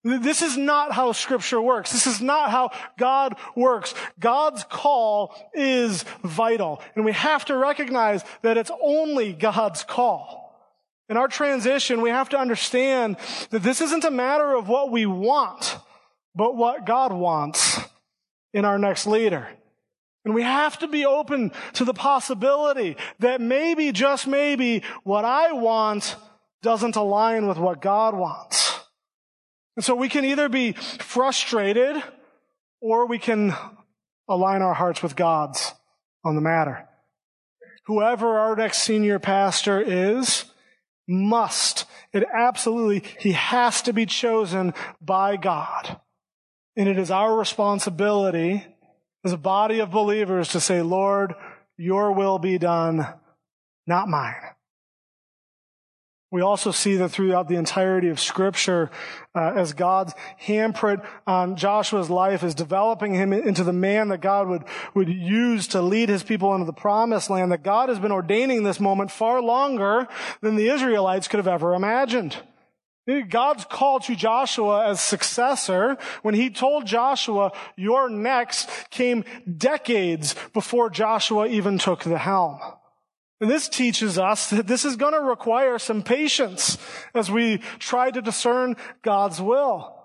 This 0.03 0.41
is 0.41 0.57
not 0.57 0.93
how 0.93 1.13
scripture 1.13 1.61
works. 1.61 1.93
This 1.93 2.07
is 2.07 2.23
not 2.23 2.51
how 2.51 2.71
God 2.97 3.37
works. 3.55 3.95
God's 4.19 4.65
call 4.65 5.35
is 5.53 6.07
vital. 6.25 6.83
And 6.97 7.05
we 7.05 7.13
have 7.13 7.45
to 7.47 7.57
recognize 7.57 8.25
that 8.41 8.57
it's 8.57 8.71
only 8.83 9.35
God's 9.35 9.85
call. 9.85 10.41
In 11.11 11.19
our 11.19 11.29
transition, 11.29 12.01
we 12.01 12.09
have 12.09 12.31
to 12.31 12.39
understand 12.39 13.19
that 13.51 13.63
this 13.63 13.83
isn't 13.83 14.05
a 14.05 14.11
matter 14.11 14.55
of 14.55 14.69
what 14.69 14.91
we 14.91 15.05
want 15.05 15.77
but 16.35 16.57
what 16.57 16.87
God 16.87 17.13
wants 17.13 17.79
in 18.53 18.65
our 18.65 18.79
next 18.79 19.07
leader. 19.07 19.49
And 20.25 20.35
we 20.35 20.43
have 20.43 20.79
to 20.81 20.89
be 20.89 21.07
open 21.07 21.53
to 21.75 21.85
the 21.85 21.95
possibility 21.95 22.97
that 23.21 23.41
maybe, 23.41 23.91
just 23.93 24.27
maybe, 24.27 24.83
what 25.03 25.25
I 25.25 25.53
want 25.53 26.17
doesn't 26.63 26.97
align 26.97 27.47
with 27.49 27.57
what 27.57 27.81
God 27.81 28.15
wants. 28.15 28.81
And 29.77 29.85
so 29.85 29.95
we 29.95 30.11
can 30.11 30.25
either 30.25 30.49
be 30.49 30.73
frustrated 30.73 32.03
or 32.81 33.07
we 33.07 33.19
can 33.19 33.55
align 34.29 34.61
our 34.61 34.75
hearts 34.75 35.03
with 35.03 35.17
God's 35.17 35.73
on 36.25 36.35
the 36.35 36.43
matter. 36.43 36.87
Whoever 37.87 38.39
our 38.39 38.55
next 38.55 38.83
senior 38.83 39.19
pastor 39.19 39.81
is, 39.81 40.45
must, 41.09 41.87
it 42.13 42.25
absolutely, 42.33 43.03
he 43.19 43.33
has 43.33 43.83
to 43.83 43.93
be 43.93 44.07
chosen 44.07 44.75
by 45.01 45.37
God. 45.37 45.99
And 46.81 46.89
it 46.89 46.99
is 46.99 47.11
our 47.11 47.37
responsibility 47.37 48.65
as 49.23 49.35
a 49.35 49.37
body 49.37 49.81
of 49.81 49.91
believers 49.91 50.49
to 50.53 50.61
say, 50.61 50.81
Lord, 50.81 51.35
your 51.77 52.13
will 52.13 52.39
be 52.39 52.57
done, 52.57 53.07
not 53.87 54.09
mine. 54.09 54.33
We 56.31 56.41
also 56.41 56.71
see 56.71 56.97
that 56.97 57.11
throughout 57.11 57.49
the 57.49 57.57
entirety 57.57 58.09
of 58.09 58.19
Scripture, 58.19 58.91
uh, 59.35 59.53
as 59.57 59.75
God's 59.75 60.15
handprint 60.43 61.05
on 61.27 61.57
Joshua's 61.57 62.09
life 62.09 62.43
is 62.43 62.55
developing 62.55 63.13
him 63.13 63.35
into 63.35 63.63
the 63.63 63.75
man 63.75 64.09
that 64.09 64.23
God 64.23 64.49
would, 64.49 64.65
would 64.95 65.11
use 65.11 65.67
to 65.69 65.83
lead 65.83 66.09
his 66.09 66.23
people 66.23 66.55
into 66.55 66.65
the 66.65 66.73
promised 66.73 67.29
land, 67.29 67.53
that 67.53 67.63
God 67.63 67.91
has 67.91 67.99
been 67.99 68.11
ordaining 68.11 68.63
this 68.63 68.81
moment 68.81 69.11
far 69.11 69.43
longer 69.43 70.09
than 70.41 70.57
the 70.57 70.71
Israelites 70.71 71.29
could 71.29 71.37
have 71.37 71.47
ever 71.47 71.75
imagined. 71.75 72.39
God's 73.29 73.65
call 73.65 74.01
to 74.01 74.15
Joshua 74.15 74.89
as 74.89 75.01
successor, 75.01 75.99
when 76.23 76.35
he 76.35 76.51
told 76.51 76.87
Joshua, 76.87 77.53
you're 77.77 78.09
next, 78.09 78.69
came 78.91 79.25
decades 79.57 80.35
before 80.53 80.91
Joshua 80.91 81.47
even 81.47 81.79
took 81.79 82.05
the 82.05 82.19
helm. 82.19 82.61
And 83.41 83.51
this 83.51 83.69
teaches 83.69 84.19
us 84.19 84.51
that 84.51 84.67
this 84.67 84.85
is 84.85 84.97
going 84.97 85.15
to 85.15 85.21
require 85.21 85.79
some 85.79 86.03
patience 86.03 86.77
as 87.15 87.31
we 87.31 87.59
try 87.79 88.11
to 88.11 88.21
discern 88.21 88.77
God's 89.03 89.41
will. 89.41 89.97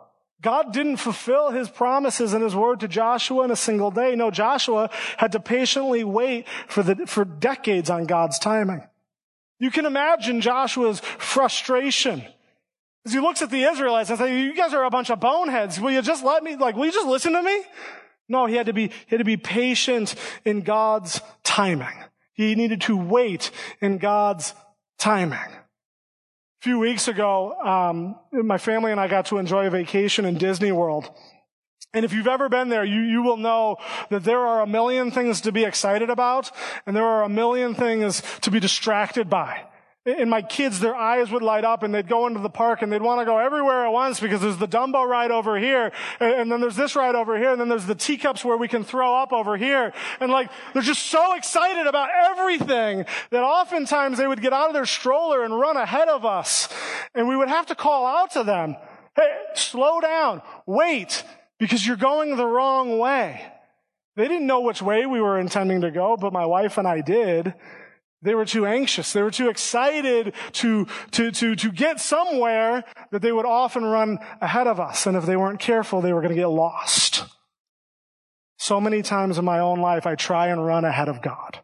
God 0.41 0.71
didn't 0.71 0.97
fulfill 0.97 1.51
his 1.51 1.69
promises 1.69 2.33
and 2.33 2.43
his 2.43 2.55
word 2.55 2.79
to 2.81 2.87
Joshua 2.87 3.43
in 3.43 3.51
a 3.51 3.55
single 3.55 3.91
day. 3.91 4.15
No, 4.15 4.31
Joshua 4.31 4.89
had 5.17 5.31
to 5.33 5.39
patiently 5.39 6.03
wait 6.03 6.47
for 6.67 6.83
the, 6.83 7.07
for 7.07 7.25
decades 7.25 7.89
on 7.89 8.05
God's 8.05 8.39
timing. 8.39 8.83
You 9.59 9.71
can 9.71 9.85
imagine 9.85 10.41
Joshua's 10.41 10.99
frustration 10.99 12.23
as 13.05 13.13
he 13.13 13.19
looks 13.19 13.41
at 13.41 13.49
the 13.49 13.63
Israelites 13.63 14.09
and 14.09 14.17
says, 14.17 14.29
you 14.31 14.55
guys 14.55 14.73
are 14.73 14.83
a 14.83 14.89
bunch 14.89 15.09
of 15.11 15.19
boneheads. 15.19 15.79
Will 15.79 15.91
you 15.91 16.01
just 16.01 16.23
let 16.23 16.43
me, 16.43 16.55
like, 16.55 16.75
will 16.75 16.85
you 16.85 16.91
just 16.91 17.07
listen 17.07 17.33
to 17.33 17.43
me? 17.43 17.63
No, 18.27 18.47
he 18.47 18.55
had 18.55 18.65
to 18.65 18.73
be, 18.73 18.87
he 18.87 19.09
had 19.09 19.19
to 19.19 19.25
be 19.25 19.37
patient 19.37 20.15
in 20.43 20.61
God's 20.61 21.21
timing. 21.43 22.03
He 22.33 22.55
needed 22.55 22.81
to 22.81 22.97
wait 22.97 23.51
in 23.79 23.99
God's 23.99 24.53
timing. 24.97 25.37
A 25.37 26.61
few 26.61 26.79
weeks 26.79 27.07
ago, 27.07 27.53
um, 27.61 28.15
my 28.31 28.57
family 28.57 28.91
and 28.91 28.99
I 28.99 29.07
got 29.07 29.27
to 29.27 29.37
enjoy 29.37 29.67
a 29.67 29.69
vacation 29.69 30.25
in 30.25 30.37
Disney 30.37 30.71
World. 30.71 31.11
And 31.93 32.03
if 32.03 32.11
you've 32.11 32.27
ever 32.27 32.49
been 32.49 32.69
there, 32.69 32.83
you, 32.83 33.01
you 33.01 33.21
will 33.21 33.37
know 33.37 33.77
that 34.09 34.23
there 34.23 34.39
are 34.39 34.61
a 34.61 34.67
million 34.67 35.11
things 35.11 35.41
to 35.41 35.51
be 35.51 35.63
excited 35.63 36.09
about, 36.09 36.51
and 36.85 36.95
there 36.95 37.05
are 37.05 37.23
a 37.23 37.29
million 37.29 37.75
things 37.75 38.23
to 38.41 38.51
be 38.51 38.59
distracted 38.59 39.29
by. 39.29 39.61
And 40.07 40.29
my 40.29 40.43
kids, 40.43 40.79
their 40.79 40.95
eyes 40.95 41.31
would 41.31 41.41
light 41.41 41.65
up 41.65 41.81
and 41.81 41.91
they'd 41.93 42.07
go 42.07 42.27
into 42.27 42.39
the 42.39 42.49
park 42.49 42.83
and 42.83 42.93
they'd 42.93 43.01
want 43.01 43.21
to 43.21 43.25
go 43.25 43.39
everywhere 43.39 43.87
at 43.87 43.91
once 43.91 44.19
because 44.19 44.39
there's 44.39 44.57
the 44.57 44.67
Dumbo 44.67 45.03
ride 45.03 45.31
over 45.31 45.57
here 45.57 45.91
and, 46.19 46.51
then 46.51 46.61
there's 46.61 46.75
this 46.75 46.95
ride 46.95 47.15
over 47.15 47.35
here 47.39 47.51
and 47.51 47.59
then 47.59 47.69
there's 47.69 47.87
the 47.87 47.95
teacups 47.95 48.45
where 48.45 48.55
we 48.55 48.67
can 48.67 48.83
throw 48.83 49.15
up 49.15 49.33
over 49.33 49.57
here. 49.57 49.93
And 50.19 50.31
like, 50.31 50.51
they're 50.73 50.83
just 50.83 51.07
so 51.07 51.33
excited 51.33 51.87
about 51.87 52.09
everything 52.29 53.05
that 53.31 53.41
oftentimes 53.41 54.19
they 54.19 54.27
would 54.27 54.43
get 54.43 54.53
out 54.53 54.67
of 54.67 54.73
their 54.73 54.85
stroller 54.85 55.43
and 55.43 55.59
run 55.59 55.75
ahead 55.75 56.07
of 56.07 56.23
us. 56.23 56.69
And 57.15 57.27
we 57.27 57.35
would 57.35 57.49
have 57.49 57.65
to 57.67 57.75
call 57.75 58.05
out 58.05 58.29
to 58.31 58.43
them, 58.43 58.75
hey, 59.15 59.37
slow 59.55 60.01
down, 60.01 60.43
wait, 60.67 61.23
because 61.57 61.85
you're 61.85 61.97
going 61.97 62.35
the 62.35 62.45
wrong 62.45 62.99
way. 62.99 63.41
They 64.15 64.27
didn't 64.27 64.45
know 64.45 64.61
which 64.61 64.83
way 64.83 65.07
we 65.07 65.19
were 65.19 65.39
intending 65.39 65.81
to 65.81 65.89
go, 65.89 66.15
but 66.15 66.31
my 66.31 66.45
wife 66.45 66.77
and 66.77 66.87
I 66.87 67.01
did. 67.01 67.55
They 68.25 68.35
were 68.35 68.45
too 68.45 68.65
anxious. 68.65 69.13
They 69.13 69.21
were 69.21 69.31
too 69.31 69.49
excited 69.49 70.33
to, 70.53 70.87
to, 71.11 71.31
to, 71.31 71.55
to 71.55 71.71
get 71.71 71.99
somewhere 71.99 72.83
that 73.11 73.21
they 73.21 73.31
would 73.31 73.45
often 73.45 73.85
run 73.85 74.17
ahead 74.41 74.67
of 74.67 74.79
us. 74.79 75.05
And 75.05 75.15
if 75.15 75.25
they 75.25 75.37
weren't 75.37 75.59
careful, 75.59 76.01
they 76.01 76.11
were 76.11 76.21
going 76.21 76.33
to 76.33 76.41
get 76.41 76.47
lost. 76.47 77.23
So 78.57 78.81
many 78.81 79.03
times 79.03 79.37
in 79.37 79.45
my 79.45 79.59
own 79.59 79.79
life, 79.79 80.07
I 80.07 80.15
try 80.15 80.47
and 80.47 80.65
run 80.65 80.85
ahead 80.85 81.07
of 81.07 81.21
God. 81.21 81.59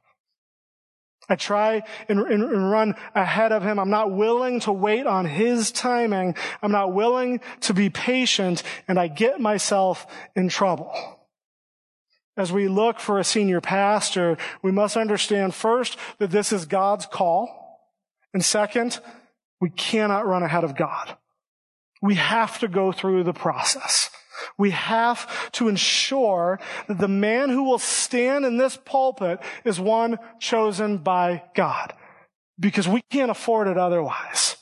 I 1.28 1.36
try 1.36 1.84
and, 2.10 2.20
and, 2.20 2.44
and, 2.44 2.72
run 2.72 2.96
ahead 3.16 3.52
of 3.54 3.64
him. 3.64 3.80
I'm 3.80 3.90
not 3.90 4.12
willing 4.12 4.60
to 4.62 4.72
wait 4.72 5.08
on 5.08 5.26
his 5.26 5.72
timing. 5.72 6.36
I'm 6.62 6.74
not 6.74 6.94
willing 6.94 7.40
to 7.62 7.74
be 7.74 7.90
patient 7.90 8.64
and 8.88 9.00
I 9.00 9.08
get 9.08 9.40
myself 9.40 10.06
in 10.36 10.50
trouble. 10.50 10.92
As 12.38 12.52
we 12.52 12.68
look 12.68 13.00
for 13.00 13.20
a 13.20 13.24
senior 13.24 13.62
pastor, 13.62 14.38
we 14.62 14.72
must 14.72 14.96
understand 14.96 15.54
first 15.54 15.98
that 16.20 16.32
this 16.32 16.54
is 16.54 16.66
God's 16.66 17.06
call. 17.06 17.90
And 18.34 18.44
second, 18.44 19.00
we 19.60 19.70
cannot 19.70 20.26
run 20.26 20.44
ahead 20.44 20.64
of 20.64 20.76
God. 20.76 21.18
We 22.02 22.16
have 22.16 22.60
to 22.60 22.68
go 22.68 22.92
through 22.92 23.24
the 23.24 23.34
process. 23.34 24.10
We 24.58 24.72
have 24.72 25.52
to 25.52 25.68
ensure 25.68 26.60
that 26.88 26.98
the 26.98 27.08
man 27.08 27.50
who 27.50 27.64
will 27.64 27.78
stand 27.78 28.46
in 28.46 28.58
this 28.58 28.78
pulpit 28.78 29.40
is 29.64 29.80
one 29.80 30.18
chosen 30.40 30.98
by 30.98 31.44
God. 31.56 31.94
Because 32.60 32.88
we 32.88 33.02
can't 33.12 33.32
afford 33.32 33.68
it 33.68 33.78
otherwise. 33.78 34.58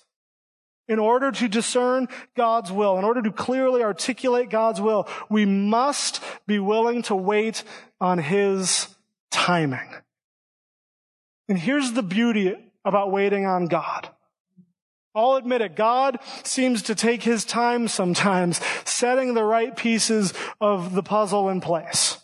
In 0.89 0.99
order 0.99 1.31
to 1.31 1.47
discern 1.47 2.09
God's 2.35 2.71
will, 2.71 2.97
in 2.97 3.05
order 3.05 3.21
to 3.21 3.31
clearly 3.31 3.83
articulate 3.83 4.49
God's 4.49 4.81
will, 4.81 5.07
we 5.29 5.45
must 5.45 6.21
be 6.47 6.59
willing 6.59 7.03
to 7.03 7.15
wait 7.15 7.63
on 8.01 8.17
His 8.17 8.87
timing. 9.29 9.87
And 11.47 11.57
here's 11.57 11.93
the 11.93 12.03
beauty 12.03 12.55
about 12.83 13.11
waiting 13.11 13.45
on 13.45 13.67
God. 13.67 14.09
I'll 15.15 15.35
admit 15.35 15.61
it. 15.61 15.75
God 15.75 16.19
seems 16.43 16.83
to 16.83 16.95
take 16.95 17.23
his 17.23 17.43
time 17.43 17.87
sometimes 17.87 18.61
setting 18.85 19.33
the 19.33 19.43
right 19.43 19.75
pieces 19.75 20.33
of 20.61 20.93
the 20.93 21.03
puzzle 21.03 21.49
in 21.49 21.61
place. 21.61 22.17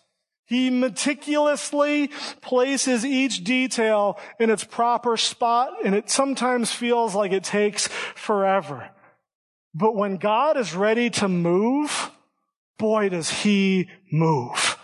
He 0.46 0.70
meticulously 0.70 2.12
places 2.42 3.04
each 3.04 3.44
detail 3.44 4.20
in 4.40 4.50
its 4.50 4.64
proper 4.64 5.18
spot, 5.18 5.74
and 5.84 5.96
it 5.96 6.10
sometimes 6.10 6.72
feels 6.72 7.16
like 7.16 7.32
it 7.32 7.44
takes 7.44 7.88
forever. 7.88 8.90
But 9.74 9.96
when 9.96 10.18
God 10.18 10.56
is 10.56 10.76
ready 10.76 11.10
to 11.12 11.28
move, 11.28 12.12
boy, 12.78 13.10
does 13.10 13.30
he 13.30 13.90
move. 14.12 14.78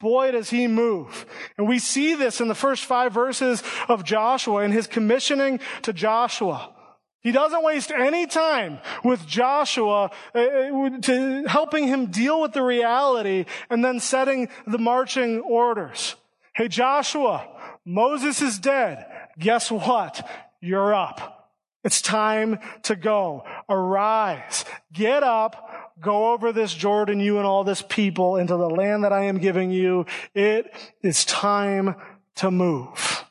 Boy, 0.00 0.30
does 0.30 0.50
he 0.50 0.68
move. 0.68 1.26
And 1.56 1.66
we 1.66 1.80
see 1.80 2.14
this 2.14 2.40
in 2.40 2.48
the 2.48 2.54
first 2.54 2.84
five 2.84 3.12
verses 3.12 3.62
of 3.88 4.04
Joshua 4.04 4.62
in 4.62 4.70
his 4.70 4.86
commissioning 4.86 5.58
to 5.82 5.92
Joshua. 5.92 6.72
He 7.20 7.32
doesn't 7.32 7.64
waste 7.64 7.90
any 7.90 8.26
time 8.26 8.78
with 9.02 9.26
Joshua 9.26 10.10
uh, 10.34 10.38
uh, 10.38 10.98
to 11.02 11.44
helping 11.46 11.88
him 11.88 12.06
deal 12.06 12.40
with 12.40 12.52
the 12.52 12.62
reality 12.62 13.44
and 13.68 13.84
then 13.84 13.98
setting 13.98 14.48
the 14.66 14.78
marching 14.78 15.40
orders. 15.40 16.14
Hey, 16.54 16.68
Joshua, 16.68 17.46
Moses 17.84 18.40
is 18.40 18.58
dead. 18.58 19.04
Guess 19.38 19.70
what? 19.70 20.28
You're 20.60 20.94
up. 20.94 21.52
It's 21.84 22.02
time 22.02 22.58
to 22.82 22.96
go. 22.96 23.44
Arise. 23.68 24.64
Get 24.92 25.22
up. 25.22 25.94
Go 26.00 26.32
over 26.32 26.52
this 26.52 26.72
Jordan, 26.72 27.18
you 27.18 27.38
and 27.38 27.46
all 27.46 27.64
this 27.64 27.82
people 27.82 28.36
into 28.36 28.56
the 28.56 28.70
land 28.70 29.02
that 29.04 29.12
I 29.12 29.24
am 29.24 29.38
giving 29.38 29.70
you. 29.72 30.06
It 30.34 30.72
is 31.02 31.24
time 31.24 31.96
to 32.36 32.50
move. 32.50 33.24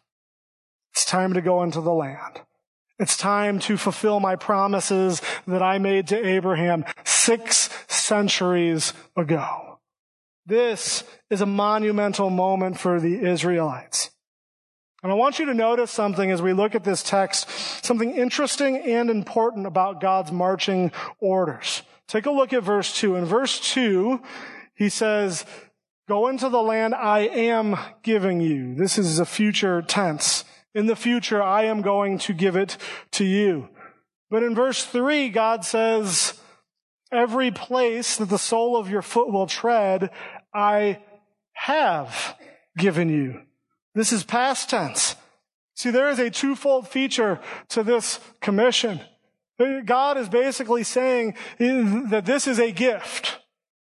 It's 0.91 1.05
time 1.05 1.33
to 1.33 1.41
go 1.41 1.63
into 1.63 1.79
the 1.79 1.93
land. 1.93 2.41
It's 2.99 3.15
time 3.15 3.59
to 3.59 3.77
fulfill 3.77 4.19
my 4.19 4.35
promises 4.35 5.21
that 5.45 5.61
I 5.61 5.77
made 5.77 6.07
to 6.07 6.27
Abraham 6.27 6.83
six 7.03 7.69
centuries 7.87 8.93
ago. 9.15 9.79
This 10.47 11.03
is 11.29 11.41
a 11.41 11.45
monumental 11.45 12.29
moment 12.29 12.79
for 12.79 12.99
the 12.99 13.19
Israelites. 13.19 14.09
And 15.03 15.11
I 15.11 15.15
want 15.15 15.37
you 15.37 15.45
to 15.45 15.53
notice 15.53 15.91
something 15.91 16.31
as 16.31 16.41
we 16.41 16.53
look 16.53 16.73
at 16.73 16.83
this 16.83 17.03
text, 17.03 17.47
something 17.85 18.15
interesting 18.15 18.77
and 18.77 19.11
important 19.11 19.67
about 19.67 20.01
God's 20.01 20.31
marching 20.31 20.91
orders. 21.19 21.83
Take 22.07 22.25
a 22.25 22.31
look 22.31 22.51
at 22.51 22.63
verse 22.63 22.95
2. 22.97 23.15
In 23.15 23.25
verse 23.25 23.59
2, 23.73 24.21
he 24.73 24.89
says, 24.89 25.45
Go 26.07 26.29
into 26.29 26.49
the 26.49 26.61
land 26.61 26.95
I 26.95 27.19
am 27.19 27.77
giving 28.01 28.39
you. 28.39 28.73
This 28.73 28.97
is 28.97 29.19
a 29.19 29.25
future 29.25 29.81
tense. 29.81 30.45
In 30.77 30.85
the 30.85 30.95
future, 30.95 31.41
I 31.41 31.63
am 31.63 31.81
going 31.81 32.19
to 32.19 32.33
give 32.33 32.55
it 32.55 32.77
to 33.13 33.25
you. 33.25 33.69
But 34.29 34.43
in 34.43 34.53
verse 34.53 34.85
three, 34.85 35.29
God 35.29 35.65
says, 35.65 36.39
every 37.11 37.49
place 37.49 38.17
that 38.17 38.29
the 38.29 38.37
sole 38.37 38.77
of 38.77 38.87
your 38.87 39.01
foot 39.01 39.33
will 39.33 39.47
tread, 39.47 40.11
I 40.53 40.99
have 41.53 42.35
given 42.77 43.09
you. 43.09 43.41
This 43.95 44.13
is 44.13 44.23
past 44.23 44.69
tense. 44.69 45.15
See, 45.73 45.89
there 45.89 46.11
is 46.11 46.19
a 46.19 46.29
twofold 46.29 46.87
feature 46.87 47.39
to 47.69 47.81
this 47.81 48.19
commission. 48.39 49.01
God 49.83 50.19
is 50.19 50.29
basically 50.29 50.83
saying 50.83 51.35
that 51.57 52.27
this 52.27 52.45
is 52.45 52.59
a 52.59 52.71
gift. 52.71 53.39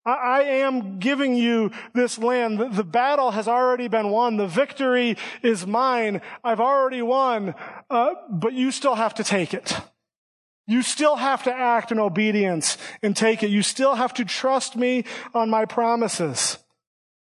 I 0.07 0.43
am 0.43 1.01
giving 1.01 1.35
you 1.35 1.73
this 1.93 2.17
land. 2.17 2.75
The 2.75 2.85
battle 2.85 3.33
has 3.33 3.49
already 3.49 3.89
been 3.89 4.11
won. 4.11 4.37
The 4.37 4.47
victory 4.47 5.17
is 5.43 5.67
mine. 5.67 6.21
I've 6.45 6.61
already 6.61 7.03
won, 7.03 7.55
uh, 7.91 8.15
but 8.31 8.53
you 8.53 8.71
still 8.71 8.95
have 8.95 9.15
to 9.15 9.25
take 9.25 9.53
it. 9.53 9.77
You 10.69 10.83
still 10.83 11.17
have 11.17 11.43
to 11.45 11.55
act 11.55 11.91
in 11.93 11.99
obedience 11.99 12.79
and 13.03 13.17
take 13.17 13.43
it. 13.43 13.51
You 13.51 13.63
still 13.63 13.95
have 13.95 14.15
to 14.15 14.25
trust 14.25 14.77
me 14.77 15.05
on 15.35 15.51
my 15.51 15.65
promises. 15.65 16.59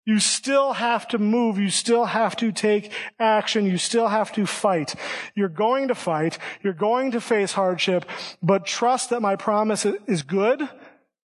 You 0.07 0.19
still 0.19 0.75
have 0.75 1.09
to 1.09 1.19
move. 1.19 1.59
You 1.59 1.71
still 1.71 2.05
have 2.05 2.37
to 2.37 2.53
take 2.53 2.93
action. 3.19 3.65
You 3.65 3.79
still 3.79 4.09
have 4.09 4.33
to 4.33 4.45
fight. 4.45 4.95
You're 5.35 5.49
going 5.49 5.89
to 5.89 5.95
fight. 5.95 6.39
You're 6.63 6.75
going 6.75 7.13
to 7.13 7.21
face 7.21 7.53
hardship, 7.53 8.05
but 8.43 8.67
trust 8.67 9.11
that 9.11 9.23
my 9.23 9.37
promise 9.37 9.87
is 9.87 10.23
good 10.23 10.69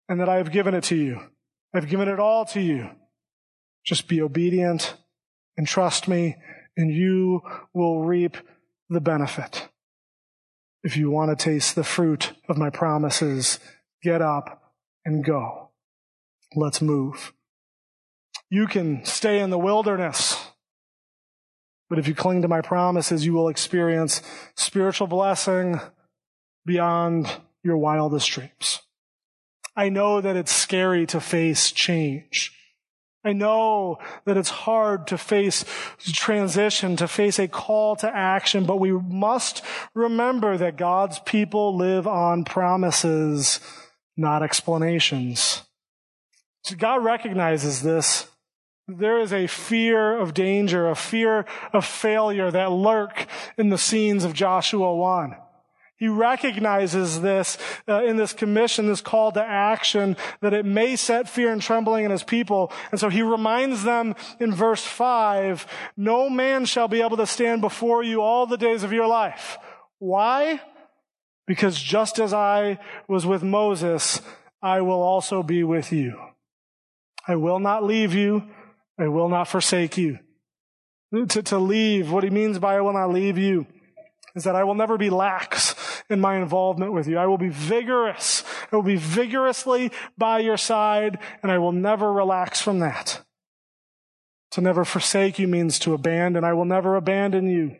and 0.08 0.20
that 0.20 0.28
I 0.28 0.36
have 0.36 0.52
given 0.52 0.74
it 0.74 0.84
to 0.84 0.96
you. 0.96 1.20
I've 1.74 1.88
given 1.88 2.08
it 2.08 2.18
all 2.18 2.44
to 2.46 2.60
you. 2.60 2.90
Just 3.84 4.08
be 4.08 4.22
obedient 4.22 4.94
and 5.56 5.66
trust 5.66 6.08
me, 6.08 6.36
and 6.76 6.92
you 6.92 7.42
will 7.74 8.00
reap 8.04 8.36
the 8.88 9.00
benefit. 9.00 9.68
If 10.82 10.96
you 10.96 11.10
want 11.10 11.36
to 11.36 11.44
taste 11.44 11.74
the 11.74 11.84
fruit 11.84 12.32
of 12.48 12.56
my 12.56 12.70
promises, 12.70 13.58
get 14.02 14.22
up 14.22 14.72
and 15.04 15.24
go. 15.24 15.70
Let's 16.54 16.80
move. 16.80 17.32
You 18.50 18.66
can 18.66 19.04
stay 19.04 19.40
in 19.40 19.50
the 19.50 19.58
wilderness, 19.58 20.38
but 21.90 21.98
if 21.98 22.08
you 22.08 22.14
cling 22.14 22.42
to 22.42 22.48
my 22.48 22.60
promises, 22.62 23.26
you 23.26 23.32
will 23.34 23.48
experience 23.48 24.22
spiritual 24.54 25.06
blessing 25.06 25.80
beyond 26.64 27.30
your 27.62 27.76
wildest 27.76 28.30
dreams. 28.30 28.80
I 29.78 29.90
know 29.90 30.20
that 30.20 30.34
it's 30.34 30.50
scary 30.50 31.06
to 31.06 31.20
face 31.20 31.70
change. 31.70 32.52
I 33.24 33.32
know 33.32 33.98
that 34.24 34.36
it's 34.36 34.50
hard 34.50 35.06
to 35.06 35.16
face 35.16 35.64
transition, 36.02 36.96
to 36.96 37.06
face 37.06 37.38
a 37.38 37.46
call 37.46 37.94
to 37.96 38.08
action, 38.12 38.64
but 38.64 38.80
we 38.80 38.90
must 38.90 39.62
remember 39.94 40.56
that 40.56 40.78
God's 40.78 41.20
people 41.20 41.76
live 41.76 42.08
on 42.08 42.44
promises, 42.44 43.60
not 44.16 44.42
explanations. 44.42 45.62
So 46.64 46.74
God 46.74 47.04
recognizes 47.04 47.82
this. 47.82 48.26
There 48.88 49.20
is 49.20 49.32
a 49.32 49.46
fear 49.46 50.18
of 50.18 50.34
danger, 50.34 50.88
a 50.88 50.96
fear 50.96 51.44
of 51.72 51.84
failure 51.84 52.50
that 52.50 52.72
lurk 52.72 53.28
in 53.56 53.68
the 53.68 53.78
scenes 53.78 54.24
of 54.24 54.32
Joshua 54.32 54.92
1. 54.96 55.36
He 55.98 56.06
recognizes 56.06 57.20
this 57.22 57.58
uh, 57.88 58.04
in 58.04 58.16
this 58.16 58.32
commission, 58.32 58.86
this 58.86 59.00
call 59.00 59.32
to 59.32 59.42
action, 59.42 60.16
that 60.40 60.54
it 60.54 60.64
may 60.64 60.94
set 60.94 61.28
fear 61.28 61.52
and 61.52 61.60
trembling 61.60 62.04
in 62.04 62.12
his 62.12 62.22
people. 62.22 62.72
And 62.92 63.00
so 63.00 63.08
he 63.08 63.22
reminds 63.22 63.82
them 63.82 64.14
in 64.38 64.54
verse 64.54 64.84
5, 64.84 65.66
no 65.96 66.30
man 66.30 66.66
shall 66.66 66.86
be 66.86 67.02
able 67.02 67.16
to 67.16 67.26
stand 67.26 67.62
before 67.62 68.04
you 68.04 68.22
all 68.22 68.46
the 68.46 68.56
days 68.56 68.84
of 68.84 68.92
your 68.92 69.08
life. 69.08 69.58
Why? 69.98 70.60
Because 71.48 71.80
just 71.80 72.20
as 72.20 72.32
I 72.32 72.78
was 73.08 73.26
with 73.26 73.42
Moses, 73.42 74.22
I 74.62 74.82
will 74.82 75.02
also 75.02 75.42
be 75.42 75.64
with 75.64 75.92
you. 75.92 76.16
I 77.26 77.34
will 77.34 77.58
not 77.58 77.82
leave 77.82 78.14
you. 78.14 78.44
I 78.96 79.08
will 79.08 79.28
not 79.28 79.48
forsake 79.48 79.98
you. 79.98 80.20
To, 81.12 81.42
to 81.42 81.58
leave, 81.58 82.12
what 82.12 82.22
he 82.22 82.30
means 82.30 82.60
by 82.60 82.76
I 82.76 82.82
will 82.82 82.92
not 82.92 83.10
leave 83.10 83.36
you 83.36 83.66
is 84.34 84.44
that 84.44 84.54
I 84.54 84.64
will 84.64 84.74
never 84.74 84.96
be 84.96 85.10
lax 85.10 85.74
in 86.10 86.20
my 86.20 86.36
involvement 86.36 86.92
with 86.92 87.06
you. 87.06 87.18
I 87.18 87.26
will 87.26 87.38
be 87.38 87.48
vigorous. 87.48 88.44
I 88.72 88.76
will 88.76 88.82
be 88.82 88.96
vigorously 88.96 89.92
by 90.16 90.40
your 90.40 90.56
side, 90.56 91.18
and 91.42 91.52
I 91.52 91.58
will 91.58 91.72
never 91.72 92.12
relax 92.12 92.60
from 92.60 92.78
that. 92.80 93.22
To 94.52 94.60
never 94.60 94.84
forsake 94.84 95.38
you 95.38 95.46
means 95.46 95.78
to 95.80 95.94
abandon. 95.94 96.44
I 96.44 96.54
will 96.54 96.64
never 96.64 96.96
abandon 96.96 97.48
you. 97.48 97.76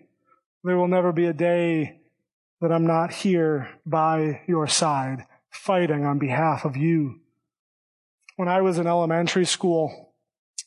There 0.64 0.76
will 0.76 0.88
never 0.88 1.12
be 1.12 1.26
a 1.26 1.32
day 1.32 2.00
that 2.60 2.72
I'm 2.72 2.86
not 2.86 3.12
here 3.12 3.70
by 3.86 4.42
your 4.46 4.66
side, 4.66 5.24
fighting 5.50 6.04
on 6.04 6.18
behalf 6.18 6.64
of 6.64 6.76
you. 6.76 7.20
When 8.36 8.48
I 8.48 8.60
was 8.60 8.78
in 8.78 8.86
elementary 8.86 9.46
school, 9.46 10.14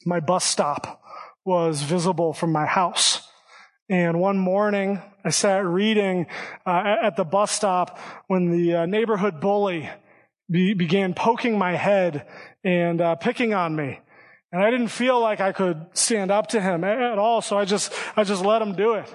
my 0.06 0.20
bus 0.20 0.44
stop 0.44 1.04
was 1.46 1.84
visible 1.84 2.34
from 2.34 2.52
my 2.52 2.66
house. 2.66 3.21
And 3.92 4.22
one 4.22 4.38
morning, 4.38 5.02
I 5.26 5.32
sat 5.32 5.66
reading 5.66 6.28
uh, 6.66 6.96
at 7.04 7.18
the 7.18 7.26
bus 7.26 7.52
stop 7.52 8.00
when 8.28 8.50
the 8.50 8.76
uh, 8.76 8.86
neighborhood 8.86 9.42
bully 9.42 9.90
be- 10.50 10.74
began 10.74 11.14
poking 11.14 11.58
my 11.58 11.76
head 11.76 12.26
and 12.64 13.02
uh, 13.02 13.16
picking 13.16 13.54
on 13.54 13.76
me. 13.76 14.00
And 14.54 14.64
I 14.64 14.72
didn't 14.72 14.88
feel 14.88 15.20
like 15.20 15.42
I 15.42 15.52
could 15.52 15.88
stand 15.92 16.32
up 16.32 16.48
to 16.48 16.62
him 16.62 16.86
at 16.86 17.18
all, 17.18 17.42
so 17.42 17.58
I 17.58 17.66
just, 17.66 17.92
I 18.16 18.24
just 18.24 18.46
let 18.46 18.62
him 18.62 18.76
do 18.76 18.94
it. 18.94 19.14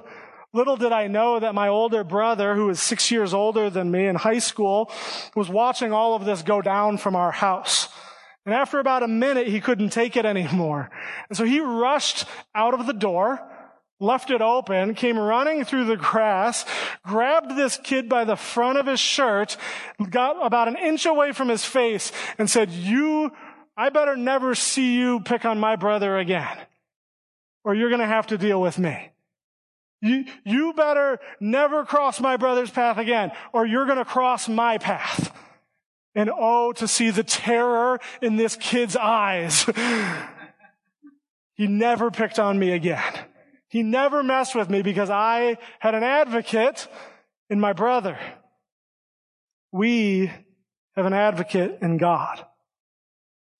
Little 0.53 0.77
did 0.77 0.93
I 0.93 1.07
know 1.07 1.41
that 1.41 1.55
my 1.55 1.69
older 1.69 2.05
brother, 2.05 2.55
who 2.55 2.67
was 2.67 2.79
six 2.79 3.11
years 3.11 3.33
older 3.33 3.71
than 3.71 3.91
me 3.91 4.07
in 4.07 4.15
high 4.15 4.41
school, 4.41 4.93
was 5.35 5.49
watching 5.49 5.91
all 5.91 6.15
of 6.15 6.27
this 6.27 6.43
go 6.43 6.61
down 6.61 6.99
from 6.99 7.17
our 7.17 7.33
house. 7.33 7.89
And 8.45 8.55
after 8.55 8.79
about 8.79 9.03
a 9.03 9.09
minute, 9.09 9.47
he 9.47 9.63
couldn't 9.63 9.89
take 9.89 10.19
it 10.19 10.27
anymore. 10.27 10.91
And 11.31 11.39
so 11.39 11.45
he 11.45 11.61
rushed 11.61 12.27
out 12.55 12.79
of 12.79 12.87
the 12.87 12.93
door, 12.93 13.41
left 13.99 14.31
it 14.31 14.43
open, 14.43 14.95
came 14.95 15.19
running 15.19 15.65
through 15.65 15.87
the 15.87 15.97
grass, 15.97 16.65
grabbed 17.05 17.57
this 17.57 17.79
kid 17.83 18.09
by 18.09 18.25
the 18.25 18.37
front 18.37 18.79
of 18.79 18.87
his 18.87 19.01
shirt, 19.01 19.57
got 20.11 20.45
about 20.45 20.69
an 20.69 20.77
inch 20.77 21.07
away 21.07 21.33
from 21.33 21.49
his 21.49 21.65
face, 21.65 22.13
and 22.39 22.49
said, 22.49 22.71
you, 22.71 23.33
I 23.77 23.89
better 23.89 24.17
never 24.17 24.55
see 24.55 24.97
you 24.97 25.21
pick 25.21 25.45
on 25.45 25.59
my 25.59 25.77
brother 25.77 26.19
again, 26.19 26.59
or 27.65 27.75
you're 27.75 27.91
going 27.91 28.01
to 28.01 28.07
have 28.07 28.27
to 28.29 28.39
deal 28.39 28.61
with 28.61 28.79
me. 28.79 29.11
You, 30.03 30.27
you 30.45 30.73
better 30.75 31.19
never 31.41 31.85
cross 31.85 32.21
my 32.21 32.37
brother's 32.37 32.71
path 32.71 32.99
again, 32.99 33.33
or 33.53 33.67
you're 33.67 33.87
going 33.87 33.99
to 33.99 34.05
cross 34.05 34.49
my 34.49 34.79
path. 34.79 35.33
And 36.15 36.31
oh, 36.35 36.73
to 36.75 36.89
see 36.89 37.11
the 37.11 37.25
terror 37.25 38.01
in 38.23 38.37
this 38.37 38.57
kid's 38.57 38.97
eyes. 38.97 39.65
he 41.55 41.67
never 41.67 42.11
picked 42.11 42.39
on 42.39 42.59
me 42.59 42.73
again. 42.73 43.03
He 43.69 43.83
never 43.83 44.23
messed 44.23 44.55
with 44.55 44.71
me 44.71 44.83
because 44.83 45.11
I 45.11 45.59
had 45.79 45.95
an 45.95 46.03
advocate 46.03 46.87
in 47.51 47.61
my 47.61 47.73
brother. 47.73 48.19
We 49.73 50.31
have 50.95 51.07
an 51.07 51.13
advocate 51.13 51.79
in 51.83 51.99
God. 51.99 52.45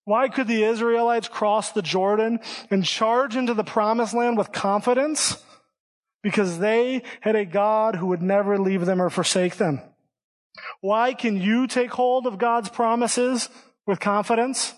Why 0.05 0.29
could 0.29 0.47
the 0.47 0.63
Israelites 0.63 1.29
cross 1.29 1.73
the 1.73 1.83
Jordan 1.83 2.39
and 2.71 2.85
charge 2.85 3.37
into 3.37 3.55
the 3.55 3.65
promised 3.65 4.15
land 4.15 4.39
with 4.39 4.53
confidence? 4.53 5.43
because 6.27 6.59
they 6.59 7.05
had 7.21 7.37
a 7.37 7.45
God 7.45 7.95
who 7.95 8.09
would 8.09 8.21
never 8.21 8.59
leave 8.59 8.85
them 8.85 9.01
or 9.01 9.11
forsake 9.11 9.59
them. 9.59 9.81
Why 10.81 11.15
can 11.15 11.41
you 11.41 11.69
take 11.69 11.93
hold 11.93 12.27
of 12.27 12.37
God's 12.37 12.69
promises 12.69 13.49
with 13.87 14.01
confidence? 14.01 14.75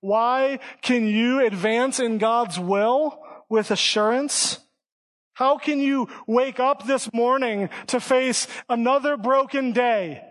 Why 0.00 0.60
can 0.80 1.06
you 1.06 1.44
advance 1.44 2.00
in 2.00 2.16
God's 2.16 2.58
will 2.58 3.20
with 3.48 3.70
assurance? 3.70 4.58
How 5.34 5.58
can 5.58 5.78
you 5.78 6.08
wake 6.26 6.58
up 6.58 6.86
this 6.86 7.12
morning 7.12 7.70
to 7.88 8.00
face 8.00 8.48
another 8.68 9.16
broken 9.16 9.72
day, 9.72 10.22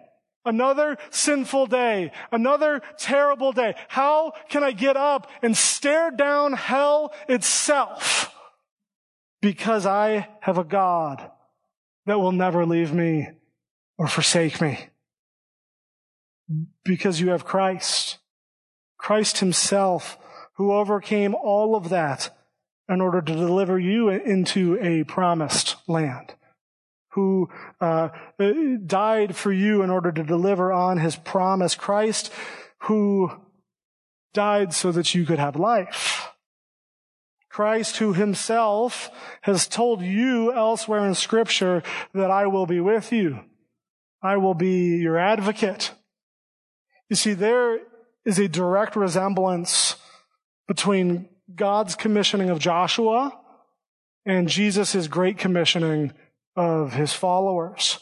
another 0.45 0.97
sinful 1.09 1.67
day, 1.67 2.11
another 2.31 2.81
terrible 2.97 3.51
day? 3.51 3.75
How 3.87 4.33
can 4.49 4.63
I 4.63 4.71
get 4.71 4.97
up 4.97 5.31
and 5.41 5.55
stare 5.55 6.11
down 6.11 6.53
hell 6.53 7.13
itself? 7.29 8.33
because 9.41 9.85
I 9.85 10.27
have 10.41 10.57
a 10.57 10.63
God 10.63 11.29
that 12.05 12.19
will 12.19 12.31
never 12.31 12.65
leave 12.65 12.93
me 12.93 13.29
or 13.97 14.07
forsake 14.07 14.61
me. 14.61 14.89
Because 16.83 17.19
you 17.19 17.29
have 17.29 17.45
Christ, 17.45 18.19
Christ 18.97 19.39
himself, 19.39 20.17
who 20.55 20.71
overcame 20.71 21.35
all 21.35 21.75
of 21.75 21.89
that 21.89 22.36
in 22.89 23.01
order 23.01 23.21
to 23.21 23.33
deliver 23.33 23.77
you 23.77 24.09
into 24.09 24.77
a 24.81 25.03
promised 25.03 25.75
land, 25.87 26.33
who 27.11 27.49
uh, 27.81 28.09
died 28.85 29.35
for 29.35 29.51
you 29.51 29.81
in 29.81 29.89
order 29.89 30.11
to 30.11 30.23
deliver 30.23 30.71
on 30.71 30.99
his 30.99 31.15
promise, 31.15 31.75
Christ, 31.75 32.31
who 32.83 33.31
died 34.33 34.73
so 34.73 34.91
that 34.91 35.15
you 35.15 35.25
could 35.25 35.39
have 35.39 35.55
life. 35.55 36.29
Christ 37.49 37.97
who 37.97 38.13
himself 38.13 39.09
has 39.41 39.67
told 39.67 40.03
you 40.03 40.53
elsewhere 40.53 41.07
in 41.07 41.15
scripture 41.15 41.81
that 42.13 42.29
I 42.29 42.45
will 42.45 42.67
be 42.67 42.79
with 42.79 43.11
you. 43.11 43.39
I 44.21 44.37
will 44.37 44.53
be 44.53 44.97
your 44.97 45.17
advocate. 45.17 45.91
You 47.09 47.15
see, 47.15 47.33
there 47.33 47.79
is 48.25 48.37
a 48.37 48.47
direct 48.47 48.95
resemblance 48.95 49.95
between 50.67 51.29
God's 51.53 51.95
commissioning 51.95 52.49
of 52.49 52.59
Joshua 52.59 53.37
and 54.25 54.47
Jesus' 54.47 55.07
great 55.07 55.37
commissioning 55.37 56.13
of 56.55 56.93
his 56.93 57.13
followers. 57.13 57.99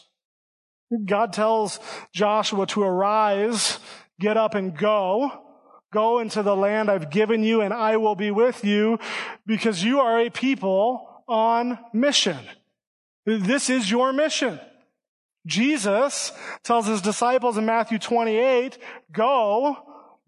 God 1.05 1.33
tells 1.33 1.79
Joshua 2.13 2.65
to 2.67 2.83
arise, 2.83 3.79
get 4.19 4.37
up 4.37 4.55
and 4.55 4.77
go. 4.77 5.41
Go 5.93 6.19
into 6.19 6.43
the 6.43 6.55
land 6.55 6.89
I've 6.89 7.09
given 7.09 7.43
you 7.43 7.61
and 7.61 7.73
I 7.73 7.97
will 7.97 8.15
be 8.15 8.31
with 8.31 8.65
you 8.65 8.99
because 9.45 9.83
you 9.83 9.99
are 9.99 10.19
a 10.19 10.29
people 10.29 11.23
on 11.27 11.79
mission. 11.93 12.39
This 13.25 13.69
is 13.69 13.89
your 13.89 14.11
mission. 14.11 14.59
Jesus 15.45 16.31
tells 16.63 16.87
his 16.87 17.01
disciples 17.01 17.57
in 17.57 17.65
Matthew 17.65 17.99
28, 17.99 18.77
go, 19.11 19.77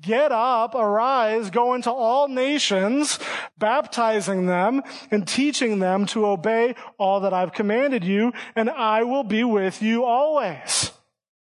get 0.02 0.32
up, 0.32 0.76
arise, 0.76 1.50
go 1.50 1.74
into 1.74 1.92
all 1.92 2.28
nations, 2.28 3.20
baptizing 3.58 4.46
them 4.46 4.82
and 5.12 5.28
teaching 5.28 5.80
them 5.80 6.06
to 6.08 6.26
obey 6.26 6.76
all 6.98 7.22
that 7.22 7.34
I've 7.34 7.54
commanded 7.54 8.04
you, 8.04 8.34
and 8.56 8.70
I 8.70 9.04
will 9.04 9.24
be 9.24 9.44
with 9.44 9.82
you 9.82 10.04
always. 10.04 10.92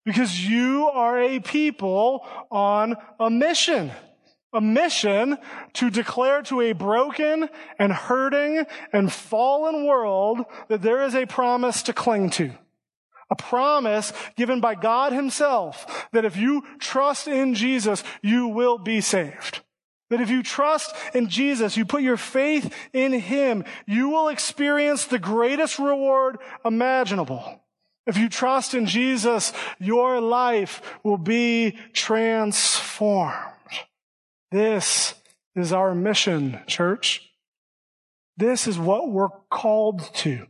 Because 0.04 0.48
you 0.48 0.88
are 0.88 1.20
a 1.20 1.40
people 1.40 2.26
on 2.50 2.96
a 3.20 3.28
mission. 3.28 3.90
A 4.54 4.60
mission 4.62 5.36
to 5.74 5.90
declare 5.90 6.40
to 6.44 6.62
a 6.62 6.72
broken 6.72 7.50
and 7.78 7.92
hurting 7.92 8.64
and 8.94 9.12
fallen 9.12 9.84
world 9.84 10.46
that 10.68 10.80
there 10.80 11.02
is 11.02 11.14
a 11.14 11.26
promise 11.26 11.82
to 11.82 11.92
cling 11.92 12.30
to. 12.30 12.52
A 13.30 13.36
promise 13.36 14.12
given 14.36 14.60
by 14.60 14.74
God 14.74 15.12
himself 15.12 16.08
that 16.12 16.24
if 16.24 16.36
you 16.36 16.64
trust 16.78 17.28
in 17.28 17.54
Jesus, 17.54 18.02
you 18.22 18.48
will 18.48 18.78
be 18.78 19.00
saved. 19.00 19.60
That 20.10 20.20
if 20.20 20.30
you 20.30 20.42
trust 20.42 20.94
in 21.14 21.28
Jesus, 21.28 21.76
you 21.76 21.84
put 21.84 22.02
your 22.02 22.16
faith 22.16 22.74
in 22.92 23.12
Him, 23.12 23.64
you 23.86 24.08
will 24.08 24.28
experience 24.28 25.04
the 25.04 25.18
greatest 25.18 25.78
reward 25.78 26.38
imaginable. 26.64 27.60
If 28.06 28.16
you 28.16 28.30
trust 28.30 28.72
in 28.72 28.86
Jesus, 28.86 29.52
your 29.78 30.18
life 30.20 30.80
will 31.02 31.18
be 31.18 31.76
transformed. 31.92 33.36
This 34.50 35.14
is 35.54 35.74
our 35.74 35.94
mission, 35.94 36.60
church. 36.66 37.30
This 38.38 38.66
is 38.66 38.78
what 38.78 39.10
we're 39.10 39.28
called 39.50 40.08
to. 40.14 40.46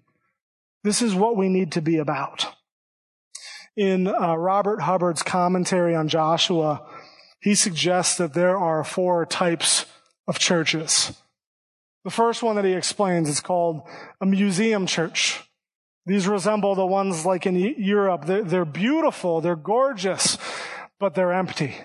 This 0.84 1.02
is 1.02 1.16
what 1.16 1.36
we 1.36 1.48
need 1.48 1.72
to 1.72 1.82
be 1.82 1.98
about. 1.98 2.46
In 3.78 4.08
uh, 4.08 4.34
Robert 4.34 4.80
Hubbard's 4.82 5.22
commentary 5.22 5.94
on 5.94 6.08
Joshua, 6.08 6.84
he 7.40 7.54
suggests 7.54 8.16
that 8.16 8.34
there 8.34 8.58
are 8.58 8.82
four 8.82 9.24
types 9.24 9.86
of 10.26 10.40
churches. 10.40 11.16
The 12.02 12.10
first 12.10 12.42
one 12.42 12.56
that 12.56 12.64
he 12.64 12.72
explains 12.72 13.28
is 13.28 13.38
called 13.38 13.82
a 14.20 14.26
museum 14.26 14.84
church. 14.84 15.44
These 16.06 16.26
resemble 16.26 16.74
the 16.74 16.84
ones 16.84 17.24
like 17.24 17.46
in 17.46 17.54
Europe. 17.54 18.24
They're, 18.24 18.42
they're 18.42 18.64
beautiful, 18.64 19.40
they're 19.40 19.54
gorgeous, 19.54 20.38
but 20.98 21.14
they're 21.14 21.32
empty. 21.32 21.76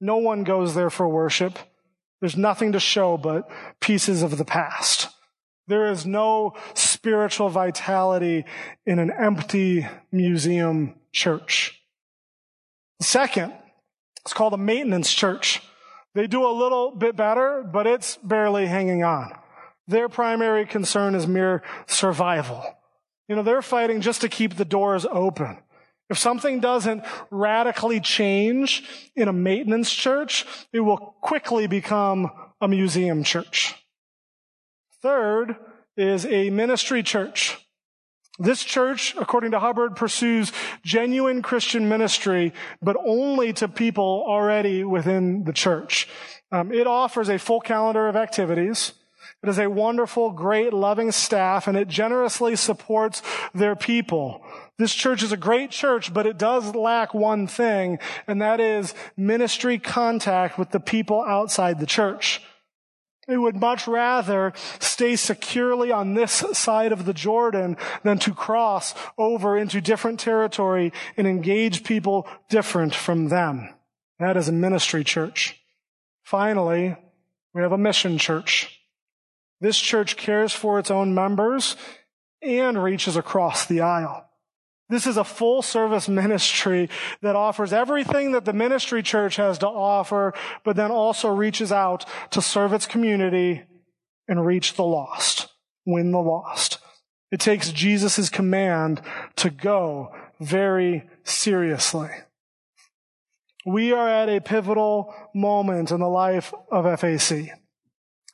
No 0.00 0.18
one 0.18 0.44
goes 0.44 0.76
there 0.76 0.90
for 0.90 1.08
worship. 1.08 1.58
There's 2.20 2.36
nothing 2.36 2.70
to 2.72 2.78
show 2.78 3.16
but 3.16 3.50
pieces 3.80 4.22
of 4.22 4.38
the 4.38 4.44
past. 4.44 5.08
There 5.66 5.90
is 5.90 6.06
no 6.06 6.54
spiritual 7.02 7.48
vitality 7.48 8.44
in 8.86 9.00
an 9.00 9.10
empty 9.10 9.84
museum 10.12 10.94
church. 11.10 11.82
Second, 13.00 13.52
it's 14.20 14.32
called 14.32 14.54
a 14.54 14.56
maintenance 14.56 15.12
church. 15.12 15.60
They 16.14 16.28
do 16.28 16.46
a 16.46 16.54
little 16.54 16.92
bit 16.92 17.16
better, 17.16 17.64
but 17.64 17.88
it's 17.88 18.18
barely 18.18 18.66
hanging 18.66 19.02
on. 19.02 19.32
Their 19.88 20.08
primary 20.08 20.64
concern 20.64 21.16
is 21.16 21.26
mere 21.26 21.64
survival. 21.88 22.64
You 23.26 23.34
know, 23.34 23.42
they're 23.42 23.62
fighting 23.62 24.00
just 24.00 24.20
to 24.20 24.28
keep 24.28 24.54
the 24.54 24.64
doors 24.64 25.04
open. 25.10 25.58
If 26.08 26.18
something 26.18 26.60
doesn't 26.60 27.02
radically 27.32 27.98
change 27.98 29.10
in 29.16 29.26
a 29.26 29.32
maintenance 29.32 29.92
church, 29.92 30.46
it 30.72 30.80
will 30.80 31.16
quickly 31.20 31.66
become 31.66 32.30
a 32.60 32.68
museum 32.68 33.24
church. 33.24 33.74
Third 35.02 35.56
is 35.96 36.26
a 36.26 36.50
ministry 36.50 37.02
church. 37.02 37.58
This 38.38 38.64
church, 38.64 39.14
according 39.18 39.50
to 39.50 39.60
Hubbard, 39.60 39.94
pursues 39.94 40.52
genuine 40.82 41.42
Christian 41.42 41.88
ministry, 41.88 42.54
but 42.80 42.96
only 43.04 43.52
to 43.54 43.68
people 43.68 44.24
already 44.26 44.84
within 44.84 45.44
the 45.44 45.52
church. 45.52 46.08
Um, 46.50 46.72
it 46.72 46.86
offers 46.86 47.28
a 47.28 47.38
full 47.38 47.60
calendar 47.60 48.08
of 48.08 48.16
activities. 48.16 48.92
It 49.42 49.48
is 49.48 49.58
a 49.58 49.68
wonderful, 49.68 50.30
great, 50.30 50.72
loving 50.72 51.12
staff, 51.12 51.66
and 51.66 51.76
it 51.76 51.88
generously 51.88 52.56
supports 52.56 53.22
their 53.54 53.76
people. 53.76 54.42
This 54.78 54.94
church 54.94 55.22
is 55.22 55.32
a 55.32 55.36
great 55.36 55.70
church, 55.70 56.14
but 56.14 56.26
it 56.26 56.38
does 56.38 56.74
lack 56.74 57.12
one 57.12 57.46
thing, 57.46 57.98
and 58.26 58.40
that 58.40 58.60
is 58.60 58.94
ministry 59.16 59.78
contact 59.78 60.58
with 60.58 60.70
the 60.70 60.80
people 60.80 61.22
outside 61.22 61.80
the 61.80 61.86
church. 61.86 62.40
They 63.28 63.36
would 63.36 63.56
much 63.56 63.86
rather 63.86 64.52
stay 64.80 65.14
securely 65.14 65.92
on 65.92 66.14
this 66.14 66.32
side 66.52 66.90
of 66.90 67.04
the 67.04 67.14
Jordan 67.14 67.76
than 68.02 68.18
to 68.20 68.34
cross 68.34 68.94
over 69.16 69.56
into 69.56 69.80
different 69.80 70.18
territory 70.18 70.92
and 71.16 71.26
engage 71.26 71.84
people 71.84 72.26
different 72.48 72.94
from 72.94 73.28
them. 73.28 73.68
That 74.18 74.36
is 74.36 74.48
a 74.48 74.52
ministry 74.52 75.04
church. 75.04 75.60
Finally, 76.24 76.96
we 77.54 77.62
have 77.62 77.72
a 77.72 77.78
mission 77.78 78.18
church. 78.18 78.80
This 79.60 79.78
church 79.78 80.16
cares 80.16 80.52
for 80.52 80.80
its 80.80 80.90
own 80.90 81.14
members 81.14 81.76
and 82.42 82.82
reaches 82.82 83.16
across 83.16 83.66
the 83.66 83.80
aisle. 83.80 84.28
This 84.92 85.06
is 85.06 85.16
a 85.16 85.24
full 85.24 85.62
service 85.62 86.06
ministry 86.06 86.90
that 87.22 87.34
offers 87.34 87.72
everything 87.72 88.32
that 88.32 88.44
the 88.44 88.52
ministry 88.52 89.02
church 89.02 89.36
has 89.36 89.56
to 89.60 89.66
offer, 89.66 90.34
but 90.64 90.76
then 90.76 90.90
also 90.90 91.30
reaches 91.30 91.72
out 91.72 92.04
to 92.32 92.42
serve 92.42 92.74
its 92.74 92.84
community 92.84 93.62
and 94.28 94.44
reach 94.44 94.74
the 94.74 94.84
lost, 94.84 95.48
win 95.86 96.12
the 96.12 96.20
lost. 96.20 96.76
It 97.30 97.40
takes 97.40 97.72
Jesus' 97.72 98.28
command 98.28 99.00
to 99.36 99.48
go 99.48 100.14
very 100.38 101.08
seriously. 101.24 102.10
We 103.64 103.92
are 103.92 104.08
at 104.08 104.28
a 104.28 104.42
pivotal 104.42 105.14
moment 105.34 105.90
in 105.90 106.00
the 106.00 106.08
life 106.08 106.52
of 106.70 106.84
FAC. 107.00 107.48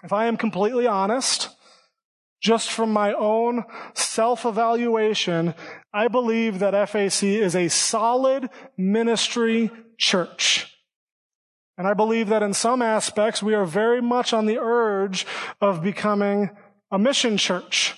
If 0.02 0.12
I 0.12 0.26
am 0.26 0.36
completely 0.36 0.88
honest, 0.88 1.50
just 2.40 2.70
from 2.70 2.92
my 2.92 3.12
own 3.12 3.64
self-evaluation, 3.94 5.54
I 5.92 6.08
believe 6.08 6.58
that 6.58 6.88
FAC 6.88 7.22
is 7.22 7.56
a 7.56 7.68
solid 7.68 8.50
ministry 8.76 9.70
church. 9.96 10.74
And 11.76 11.86
I 11.86 11.94
believe 11.94 12.28
that 12.28 12.42
in 12.42 12.54
some 12.54 12.82
aspects 12.82 13.42
we 13.42 13.54
are 13.54 13.64
very 13.64 14.02
much 14.02 14.32
on 14.32 14.46
the 14.46 14.58
urge 14.58 15.26
of 15.60 15.82
becoming 15.82 16.50
a 16.90 16.98
mission 16.98 17.36
church. 17.36 17.94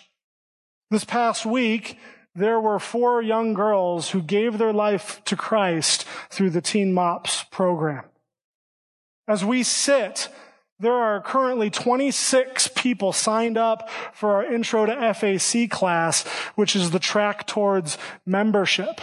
This 0.90 1.04
past 1.04 1.46
week, 1.46 1.98
there 2.34 2.60
were 2.60 2.78
four 2.78 3.22
young 3.22 3.54
girls 3.54 4.10
who 4.10 4.22
gave 4.22 4.58
their 4.58 4.72
life 4.72 5.22
to 5.24 5.36
Christ 5.36 6.04
through 6.30 6.50
the 6.50 6.60
Teen 6.60 6.92
Mops 6.92 7.44
program. 7.44 8.04
As 9.26 9.44
we 9.44 9.62
sit 9.62 10.28
there 10.80 10.94
are 10.94 11.20
currently 11.20 11.70
26 11.70 12.68
people 12.68 13.12
signed 13.12 13.58
up 13.58 13.90
for 14.12 14.32
our 14.34 14.44
Intro 14.44 14.86
to 14.86 15.14
FAC 15.14 15.68
class, 15.70 16.26
which 16.54 16.74
is 16.74 16.90
the 16.90 16.98
track 16.98 17.46
towards 17.46 17.98
membership. 18.24 19.00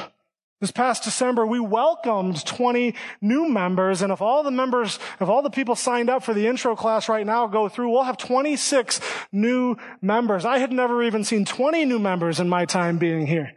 This 0.59 0.71
past 0.71 1.03
December, 1.03 1.45
we 1.45 1.59
welcomed 1.59 2.43
20 2.43 2.95
new 3.21 3.47
members, 3.47 4.01
and 4.01 4.11
if 4.11 4.23
all 4.23 4.41
the 4.41 4.49
members, 4.49 4.97
if 5.21 5.29
all 5.29 5.43
the 5.43 5.51
people 5.51 5.75
signed 5.75 6.09
up 6.09 6.23
for 6.23 6.33
the 6.33 6.47
intro 6.47 6.75
class 6.75 7.07
right 7.07 7.27
now 7.27 7.45
go 7.45 7.69
through, 7.69 7.91
we'll 7.91 8.03
have 8.03 8.17
26 8.17 8.99
new 9.31 9.77
members. 10.01 10.45
I 10.45 10.57
had 10.57 10.71
never 10.71 11.03
even 11.03 11.23
seen 11.23 11.45
20 11.45 11.85
new 11.85 11.99
members 11.99 12.39
in 12.39 12.49
my 12.49 12.65
time 12.65 12.97
being 12.97 13.27
here. 13.27 13.53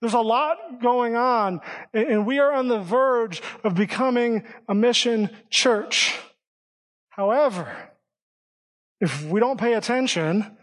There's 0.00 0.14
a 0.14 0.20
lot 0.20 0.80
going 0.82 1.14
on, 1.14 1.60
and 1.94 2.26
we 2.26 2.40
are 2.40 2.52
on 2.52 2.66
the 2.66 2.80
verge 2.80 3.40
of 3.62 3.76
becoming 3.76 4.42
a 4.68 4.74
mission 4.74 5.30
church. 5.50 6.18
However, 7.18 7.66
if 9.00 9.24
we 9.24 9.40
don't 9.40 9.58
pay 9.58 9.74
attention 9.74 10.56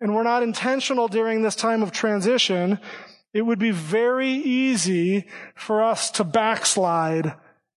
and 0.00 0.14
we're 0.14 0.22
not 0.22 0.42
intentional 0.42 1.08
during 1.08 1.42
this 1.42 1.54
time 1.54 1.82
of 1.82 1.92
transition, 1.92 2.80
it 3.34 3.42
would 3.42 3.58
be 3.58 3.70
very 3.70 4.30
easy 4.30 5.26
for 5.54 5.82
us 5.82 6.10
to 6.12 6.24
backslide 6.24 7.34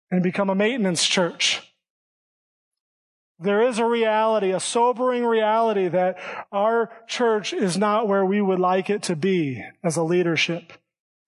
and 0.09 0.23
become 0.23 0.49
a 0.49 0.55
maintenance 0.55 1.05
church. 1.05 1.73
There 3.39 3.61
is 3.61 3.77
a 3.77 3.85
reality, 3.85 4.51
a 4.51 4.61
sobering 4.61 5.25
reality 5.25 5.89
that 5.89 6.17
our 6.49 6.91
church 7.07 7.51
is 7.51 7.77
not 7.77 8.07
where 8.07 8.23
we 8.23 8.39
would 8.39 8.59
like 8.59 8.89
it 8.89 9.03
to 9.03 9.17
be 9.17 9.65
as 9.83 9.97
a 9.97 10.03
leadership 10.03 10.71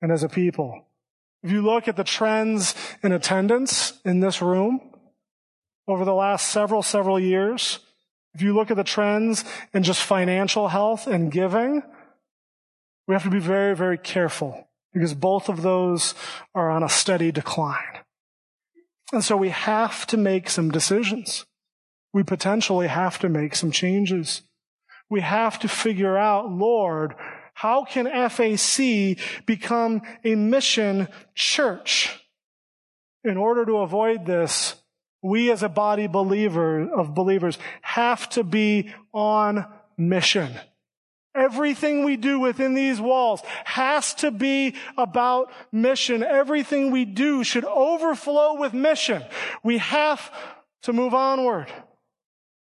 and 0.01 0.13
as 0.13 0.23
a 0.23 0.29
people. 0.29 0.85
If 1.41 1.51
you 1.51 1.61
look 1.61 1.89
at 1.89 1.97
the 1.97 2.05
trends 2.05 2.73
in 3.01 3.11
attendance 3.11 3.99
in 4.05 4.21
this 4.21 4.41
room, 4.41 4.92
over 5.87 6.05
the 6.05 6.13
last 6.13 6.47
several, 6.47 6.81
several 6.81 7.19
years, 7.19 7.79
if 8.33 8.41
you 8.41 8.53
look 8.53 8.71
at 8.71 8.77
the 8.77 8.83
trends 8.83 9.45
in 9.73 9.83
just 9.83 10.01
financial 10.01 10.69
health 10.69 11.07
and 11.07 11.31
giving, 11.31 11.83
we 13.07 13.13
have 13.13 13.23
to 13.23 13.29
be 13.29 13.39
very, 13.39 13.75
very 13.75 13.97
careful 13.97 14.69
because 14.93 15.13
both 15.13 15.49
of 15.49 15.61
those 15.61 16.13
are 16.55 16.69
on 16.69 16.83
a 16.83 16.89
steady 16.89 17.31
decline. 17.31 17.99
And 19.11 19.23
so 19.23 19.37
we 19.37 19.49
have 19.49 20.07
to 20.07 20.17
make 20.17 20.49
some 20.49 20.71
decisions. 20.71 21.45
We 22.13 22.23
potentially 22.23 22.87
have 22.87 23.19
to 23.19 23.29
make 23.29 23.55
some 23.55 23.71
changes. 23.71 24.43
We 25.09 25.21
have 25.21 25.59
to 25.59 25.67
figure 25.67 26.17
out, 26.17 26.51
Lord, 26.51 27.13
how 27.55 27.85
can 27.85 28.07
FAC 28.29 29.17
become 29.45 30.01
a 30.23 30.35
mission 30.35 31.07
church? 31.35 32.19
In 33.23 33.37
order 33.37 33.65
to 33.65 33.77
avoid 33.77 34.25
this, 34.25 34.75
we 35.23 35.51
as 35.51 35.63
a 35.63 35.69
body 35.69 36.05
believer 36.05 36.81
of 36.81 37.15
believers 37.15 37.57
have 37.81 38.29
to 38.29 38.43
be 38.43 38.93
on 39.13 39.65
mission. 39.97 40.53
Everything 41.35 42.05
we 42.05 42.15
do 42.15 42.39
within 42.39 42.75
these 42.75 43.01
walls 43.01 43.41
has 43.63 44.13
to 44.15 44.29
be 44.29 44.75
about 44.97 45.51
mission. 45.71 46.21
Everything 46.21 46.91
we 46.91 47.05
do 47.05 47.43
should 47.43 47.65
overflow 47.65 48.59
with 48.59 48.73
mission. 48.73 49.23
We 49.63 49.79
have 49.79 50.31
to 50.83 50.93
move 50.93 51.15
onward. 51.15 51.71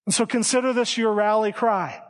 And 0.07 0.15
so 0.15 0.25
consider 0.25 0.73
this 0.73 0.97
your 0.97 1.13
rally 1.13 1.53
cry. 1.53 2.03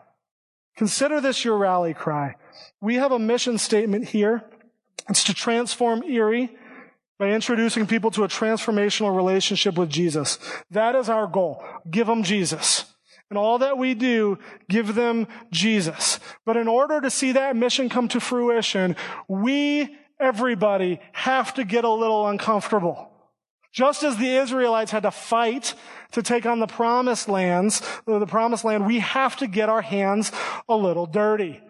Consider 0.76 1.20
this 1.20 1.44
your 1.44 1.56
rally 1.56 1.94
cry. 1.94 2.36
We 2.80 2.94
have 2.96 3.10
a 3.10 3.18
mission 3.18 3.58
statement 3.58 4.08
here. 4.08 4.44
It's 5.08 5.24
to 5.24 5.34
transform 5.34 6.04
Erie 6.04 6.56
by 7.22 7.30
introducing 7.30 7.86
people 7.86 8.10
to 8.10 8.24
a 8.24 8.28
transformational 8.28 9.14
relationship 9.14 9.78
with 9.78 9.88
Jesus. 9.88 10.40
That 10.72 10.96
is 10.96 11.08
our 11.08 11.28
goal. 11.28 11.64
Give 11.88 12.08
them 12.08 12.24
Jesus. 12.24 12.96
And 13.30 13.38
all 13.38 13.58
that 13.58 13.78
we 13.78 13.94
do, 13.94 14.40
give 14.68 14.96
them 14.96 15.28
Jesus. 15.52 16.18
But 16.44 16.56
in 16.56 16.66
order 16.66 17.00
to 17.00 17.10
see 17.10 17.30
that 17.30 17.54
mission 17.54 17.88
come 17.88 18.08
to 18.08 18.18
fruition, 18.18 18.96
we, 19.28 19.96
everybody, 20.18 20.98
have 21.12 21.54
to 21.54 21.64
get 21.64 21.84
a 21.84 21.90
little 21.90 22.26
uncomfortable. 22.26 23.08
Just 23.70 24.02
as 24.02 24.16
the 24.16 24.38
Israelites 24.38 24.90
had 24.90 25.04
to 25.04 25.12
fight 25.12 25.74
to 26.10 26.24
take 26.24 26.44
on 26.44 26.58
the 26.58 26.66
promised 26.66 27.28
lands, 27.28 27.82
the 28.04 28.26
promised 28.26 28.64
land, 28.64 28.84
we 28.84 28.98
have 28.98 29.36
to 29.36 29.46
get 29.46 29.68
our 29.68 29.82
hands 29.82 30.32
a 30.68 30.74
little 30.74 31.06
dirty. 31.06 31.60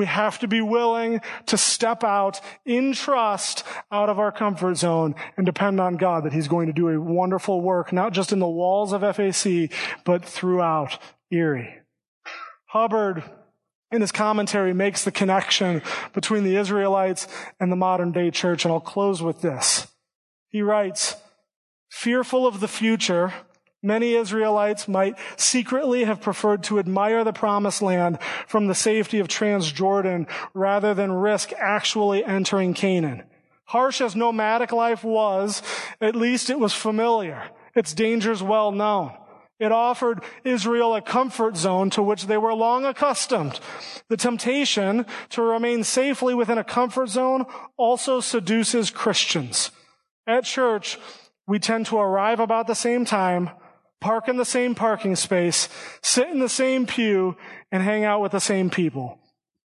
We 0.00 0.06
have 0.06 0.38
to 0.38 0.48
be 0.48 0.62
willing 0.62 1.20
to 1.44 1.58
step 1.58 2.04
out 2.04 2.40
in 2.64 2.94
trust 2.94 3.64
out 3.92 4.08
of 4.08 4.18
our 4.18 4.32
comfort 4.32 4.78
zone 4.78 5.14
and 5.36 5.44
depend 5.44 5.78
on 5.78 5.98
God 5.98 6.24
that 6.24 6.32
He's 6.32 6.48
going 6.48 6.68
to 6.68 6.72
do 6.72 6.88
a 6.88 6.98
wonderful 6.98 7.60
work, 7.60 7.92
not 7.92 8.14
just 8.14 8.32
in 8.32 8.38
the 8.38 8.48
walls 8.48 8.94
of 8.94 9.02
FAC, 9.02 9.70
but 10.06 10.24
throughout 10.24 10.98
Erie. 11.30 11.74
Hubbard, 12.68 13.24
in 13.92 14.00
his 14.00 14.10
commentary, 14.10 14.72
makes 14.72 15.04
the 15.04 15.12
connection 15.12 15.82
between 16.14 16.44
the 16.44 16.56
Israelites 16.56 17.28
and 17.60 17.70
the 17.70 17.76
modern 17.76 18.10
day 18.10 18.30
church, 18.30 18.64
and 18.64 18.72
I'll 18.72 18.80
close 18.80 19.20
with 19.20 19.42
this. 19.42 19.86
He 20.48 20.62
writes, 20.62 21.16
fearful 21.90 22.46
of 22.46 22.60
the 22.60 22.68
future, 22.68 23.34
Many 23.82 24.14
Israelites 24.14 24.88
might 24.88 25.18
secretly 25.36 26.04
have 26.04 26.20
preferred 26.20 26.62
to 26.64 26.78
admire 26.78 27.24
the 27.24 27.32
promised 27.32 27.80
land 27.80 28.18
from 28.46 28.66
the 28.66 28.74
safety 28.74 29.18
of 29.20 29.28
Transjordan 29.28 30.28
rather 30.52 30.92
than 30.92 31.12
risk 31.12 31.52
actually 31.58 32.22
entering 32.22 32.74
Canaan. 32.74 33.22
Harsh 33.64 34.00
as 34.00 34.14
nomadic 34.14 34.72
life 34.72 35.02
was, 35.02 35.62
at 36.00 36.14
least 36.14 36.50
it 36.50 36.58
was 36.58 36.74
familiar. 36.74 37.50
Its 37.74 37.94
dangers 37.94 38.42
well 38.42 38.70
known. 38.70 39.12
It 39.58 39.72
offered 39.72 40.24
Israel 40.42 40.94
a 40.94 41.02
comfort 41.02 41.56
zone 41.56 41.88
to 41.90 42.02
which 42.02 42.26
they 42.26 42.36
were 42.38 42.54
long 42.54 42.84
accustomed. 42.84 43.60
The 44.08 44.16
temptation 44.16 45.06
to 45.30 45.42
remain 45.42 45.84
safely 45.84 46.34
within 46.34 46.58
a 46.58 46.64
comfort 46.64 47.10
zone 47.10 47.46
also 47.76 48.20
seduces 48.20 48.90
Christians. 48.90 49.70
At 50.26 50.44
church, 50.44 50.98
we 51.46 51.58
tend 51.58 51.86
to 51.86 51.98
arrive 51.98 52.40
about 52.40 52.66
the 52.66 52.74
same 52.74 53.04
time, 53.04 53.50
park 54.00 54.28
in 54.28 54.36
the 54.36 54.44
same 54.44 54.74
parking 54.74 55.16
space, 55.16 55.68
sit 56.02 56.28
in 56.28 56.40
the 56.40 56.48
same 56.48 56.86
pew, 56.86 57.36
and 57.70 57.82
hang 57.82 58.04
out 58.04 58.20
with 58.20 58.32
the 58.32 58.40
same 58.40 58.70
people. 58.70 59.18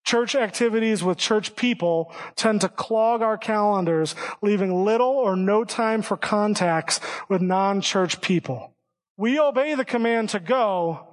Church 0.04 0.36
activities 0.36 1.04
with 1.04 1.18
church 1.18 1.56
people 1.56 2.12
tend 2.36 2.62
to 2.62 2.70
clog 2.70 3.22
our 3.22 3.38
calendars, 3.38 4.16
leaving 4.42 4.84
little 4.84 5.12
or 5.12 5.36
no 5.36 5.64
time 5.64 6.02
for 6.02 6.18
contacts 6.18 7.00
with 7.30 7.42
non-church 7.42 8.22
people. 8.22 8.76
We 9.18 9.40
obey 9.40 9.76
the 9.76 9.86
command 9.86 10.30
to 10.30 10.40
go, 10.40 11.08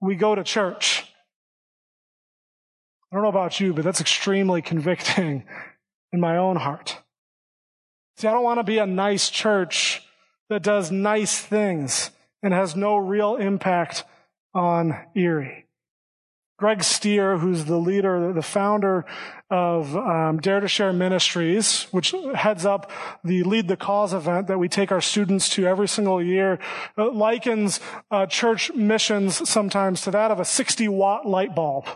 we 0.00 0.16
go 0.16 0.34
to 0.34 0.42
church. 0.42 1.04
I 3.12 3.16
don't 3.16 3.22
know 3.22 3.28
about 3.30 3.60
you, 3.60 3.72
but 3.72 3.84
that's 3.84 4.00
extremely 4.00 4.62
convicting 4.62 5.44
in 6.12 6.20
my 6.20 6.36
own 6.36 6.56
heart. 6.56 6.98
See, 8.16 8.28
I 8.28 8.32
don't 8.32 8.44
want 8.44 8.58
to 8.58 8.64
be 8.64 8.78
a 8.78 8.86
nice 8.86 9.28
church 9.28 10.02
that 10.48 10.62
does 10.62 10.90
nice 10.90 11.38
things 11.38 12.10
and 12.44 12.52
has 12.52 12.76
no 12.76 12.96
real 12.96 13.36
impact 13.36 14.04
on 14.52 14.94
Erie. 15.16 15.64
Greg 16.56 16.84
Stier, 16.84 17.38
who's 17.38 17.64
the 17.64 17.78
leader, 17.78 18.32
the 18.32 18.42
founder 18.42 19.04
of 19.50 19.96
um, 19.96 20.38
Dare 20.38 20.60
to 20.60 20.68
Share 20.68 20.92
Ministries, 20.92 21.88
which 21.90 22.14
heads 22.34 22.64
up 22.64 22.92
the 23.24 23.42
Lead 23.42 23.66
the 23.66 23.76
Cause 23.76 24.14
event 24.14 24.46
that 24.46 24.58
we 24.58 24.68
take 24.68 24.92
our 24.92 25.00
students 25.00 25.48
to 25.50 25.66
every 25.66 25.88
single 25.88 26.22
year, 26.22 26.60
uh, 26.96 27.10
likens 27.10 27.80
uh, 28.12 28.26
church 28.26 28.72
missions 28.72 29.48
sometimes 29.48 30.02
to 30.02 30.12
that 30.12 30.30
of 30.30 30.38
a 30.38 30.44
60 30.44 30.86
watt 30.88 31.26
light 31.26 31.56
bulb. 31.56 31.86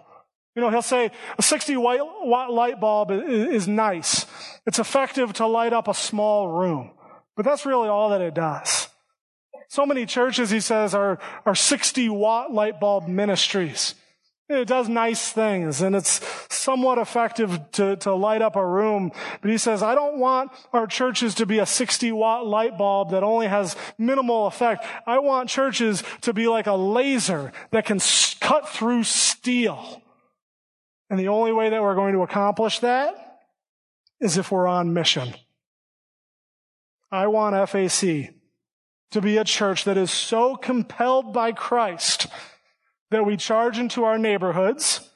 You 0.56 0.62
know, 0.62 0.70
he'll 0.70 0.82
say 0.82 1.12
a 1.38 1.42
60 1.42 1.76
watt 1.76 2.50
light 2.50 2.80
bulb 2.80 3.12
is 3.12 3.68
nice. 3.68 4.26
It's 4.66 4.80
effective 4.80 5.34
to 5.34 5.46
light 5.46 5.72
up 5.72 5.86
a 5.86 5.94
small 5.94 6.48
room, 6.48 6.90
but 7.36 7.44
that's 7.44 7.64
really 7.64 7.88
all 7.88 8.10
that 8.10 8.20
it 8.20 8.34
does. 8.34 8.87
So 9.68 9.84
many 9.84 10.06
churches, 10.06 10.50
he 10.50 10.60
says, 10.60 10.94
are, 10.94 11.18
are 11.44 11.54
60 11.54 12.08
watt 12.08 12.52
light 12.52 12.80
bulb 12.80 13.06
ministries. 13.06 13.94
It 14.48 14.66
does 14.66 14.88
nice 14.88 15.30
things 15.30 15.82
and 15.82 15.94
it's 15.94 16.22
somewhat 16.48 16.96
effective 16.96 17.60
to, 17.72 17.96
to 17.96 18.14
light 18.14 18.40
up 18.40 18.56
a 18.56 18.66
room. 18.66 19.12
But 19.42 19.50
he 19.50 19.58
says, 19.58 19.82
I 19.82 19.94
don't 19.94 20.18
want 20.18 20.52
our 20.72 20.86
churches 20.86 21.34
to 21.34 21.44
be 21.44 21.58
a 21.58 21.66
60 21.66 22.12
watt 22.12 22.46
light 22.46 22.78
bulb 22.78 23.10
that 23.10 23.22
only 23.22 23.46
has 23.46 23.76
minimal 23.98 24.46
effect. 24.46 24.86
I 25.06 25.18
want 25.18 25.50
churches 25.50 26.02
to 26.22 26.32
be 26.32 26.48
like 26.48 26.66
a 26.66 26.72
laser 26.72 27.52
that 27.72 27.84
can 27.84 28.00
cut 28.40 28.66
through 28.70 29.04
steel. 29.04 30.02
And 31.10 31.20
the 31.20 31.28
only 31.28 31.52
way 31.52 31.68
that 31.68 31.82
we're 31.82 31.94
going 31.94 32.14
to 32.14 32.22
accomplish 32.22 32.78
that 32.78 33.40
is 34.18 34.38
if 34.38 34.50
we're 34.50 34.66
on 34.66 34.94
mission. 34.94 35.34
I 37.10 37.26
want 37.26 37.54
FAC 37.68 38.30
to 39.10 39.20
be 39.20 39.36
a 39.36 39.44
church 39.44 39.84
that 39.84 39.96
is 39.96 40.10
so 40.10 40.56
compelled 40.56 41.32
by 41.32 41.52
Christ 41.52 42.26
that 43.10 43.24
we 43.24 43.36
charge 43.36 43.78
into 43.78 44.04
our 44.04 44.18
neighborhoods, 44.18 45.08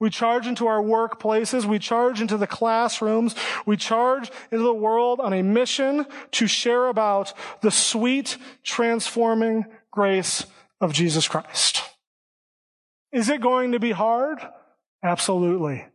we 0.00 0.10
charge 0.10 0.46
into 0.46 0.66
our 0.66 0.82
workplaces, 0.82 1.64
we 1.64 1.78
charge 1.78 2.20
into 2.20 2.36
the 2.36 2.46
classrooms, 2.46 3.34
we 3.66 3.76
charge 3.76 4.30
into 4.52 4.64
the 4.64 4.74
world 4.74 5.18
on 5.18 5.32
a 5.32 5.42
mission 5.42 6.06
to 6.32 6.46
share 6.46 6.86
about 6.86 7.32
the 7.62 7.70
sweet, 7.70 8.36
transforming 8.62 9.64
grace 9.90 10.46
of 10.80 10.92
Jesus 10.92 11.26
Christ. 11.26 11.82
Is 13.12 13.28
it 13.28 13.40
going 13.40 13.72
to 13.72 13.80
be 13.80 13.90
hard? 13.90 14.38
Absolutely. 15.02 15.86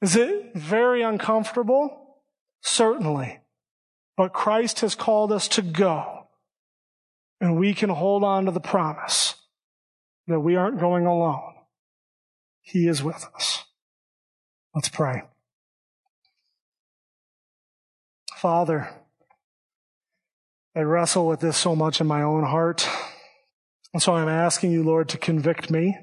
Is 0.00 0.16
it 0.16 0.54
very 0.54 1.02
uncomfortable? 1.02 2.18
Certainly. 2.60 3.40
But 4.16 4.32
Christ 4.32 4.80
has 4.80 4.94
called 4.94 5.32
us 5.32 5.48
to 5.48 5.62
go, 5.62 6.21
and 7.42 7.58
we 7.58 7.74
can 7.74 7.90
hold 7.90 8.22
on 8.22 8.44
to 8.44 8.52
the 8.52 8.60
promise 8.60 9.34
that 10.28 10.38
we 10.38 10.54
aren't 10.54 10.78
going 10.78 11.06
alone. 11.06 11.54
He 12.60 12.86
is 12.86 13.02
with 13.02 13.26
us. 13.34 13.64
Let's 14.72 14.88
pray. 14.88 15.24
Father, 18.36 18.88
I 20.76 20.80
wrestle 20.82 21.26
with 21.26 21.40
this 21.40 21.56
so 21.56 21.74
much 21.74 22.00
in 22.00 22.06
my 22.06 22.22
own 22.22 22.44
heart. 22.44 22.88
And 23.92 24.00
so 24.00 24.14
I'm 24.14 24.28
asking 24.28 24.70
you, 24.70 24.84
Lord, 24.84 25.08
to 25.08 25.18
convict 25.18 25.68
me, 25.68 25.98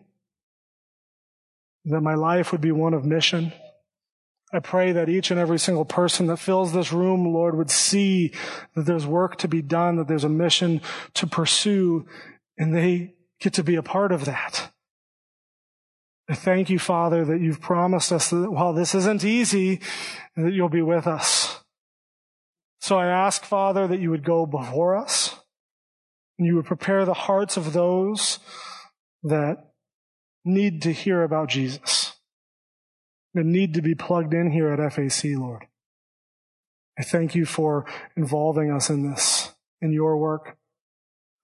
that 1.86 2.02
my 2.02 2.16
life 2.16 2.52
would 2.52 2.62
be 2.62 2.74
one 2.74 2.94
of 2.94 3.06
mission. 3.06 3.54
I 4.52 4.60
pray 4.60 4.92
that 4.94 5.10
each 5.10 5.30
and 5.30 5.40
every 5.40 5.60
single 5.60 5.86
person 5.86 6.28
that 6.28 6.38
fills 6.38 6.74
this 6.74 6.92
room, 6.92 7.34
Lord, 7.34 7.56
would 7.56 7.70
see 7.70 8.34
that 8.76 8.86
there's 8.86 9.06
work 9.06 9.38
to 9.38 9.48
be 9.48 9.62
done, 9.62 9.98
that 9.98 10.08
there's 10.08 10.24
a 10.24 10.30
mission 10.30 10.82
to 11.14 11.28
pursue, 11.28 12.08
and 12.58 12.76
they 12.76 13.14
get 13.40 13.54
to 13.54 13.64
be 13.64 13.76
a 13.76 13.84
part 13.84 14.12
of 14.12 14.26
that. 14.26 14.72
I 16.28 16.36
thank 16.36 16.70
you, 16.70 16.78
Father, 16.78 17.26
that 17.26 17.42
you've 17.42 17.62
promised 17.62 18.12
us 18.12 18.30
that 18.30 18.52
while 18.52 18.74
this 18.74 18.94
isn't 18.94 19.24
easy, 19.24 19.82
that 20.36 20.54
you'll 20.54 20.70
be 20.70 20.82
with 20.82 21.08
us. 21.08 21.64
So 22.82 22.98
I 22.98 23.08
ask, 23.08 23.44
Father, 23.44 23.88
that 23.88 24.00
you 24.00 24.10
would 24.10 24.24
go 24.24 24.46
before 24.46 24.96
us 24.96 25.36
and 26.38 26.48
you 26.48 26.56
would 26.56 26.66
prepare 26.66 27.04
the 27.04 27.14
hearts 27.14 27.58
of 27.58 27.74
those 27.74 28.40
that 29.24 29.72
need 30.46 30.82
to 30.84 30.94
hear 30.94 31.24
about 31.24 31.50
Jesus, 31.50 31.99
that 33.34 33.46
need 33.46 33.74
to 33.76 33.82
be 33.82 33.96
plugged 33.96 34.34
in 34.34 34.52
here 34.52 34.70
at 34.70 34.94
FAC, 34.94 35.38
Lord. 35.38 35.68
I 36.98 37.04
thank 37.04 37.36
you 37.36 37.46
for 37.46 37.86
involving 38.18 38.72
us 38.72 38.90
in 38.90 39.10
this, 39.10 39.54
in 39.82 39.94
your 39.94 40.18
work. 40.18 40.58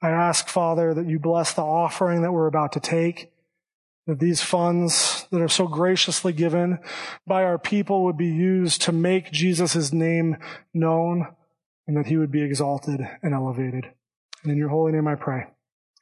I 0.02 0.10
ask, 0.10 0.48
Father, 0.48 0.94
that 0.94 1.08
you 1.08 1.20
bless 1.20 1.54
the 1.54 1.62
offering 1.62 2.22
that 2.22 2.34
we're 2.34 2.48
about 2.48 2.74
to 2.74 2.80
take, 2.80 3.32
that 4.06 4.20
these 4.20 4.42
funds 4.42 5.26
that 5.32 5.42
are 5.42 5.48
so 5.48 5.68
graciously 5.68 6.34
given 6.34 6.80
by 7.26 7.44
our 7.44 7.58
people 7.58 8.04
would 8.04 8.18
be 8.18 8.28
used 8.28 8.82
to 8.84 8.92
make 8.92 9.32
Jesus' 9.32 9.94
name 9.94 10.38
known 10.74 11.28
and 11.88 11.96
that 11.98 12.08
he 12.08 12.18
would 12.18 12.32
be 12.32 12.42
exalted 12.42 13.00
and 13.24 13.34
elevated. 13.34 13.86
And 14.44 14.52
in 14.52 14.58
your 14.58 14.70
holy 14.70 14.92
name 14.92 15.08
I 15.08 15.16
pray. 15.16 15.48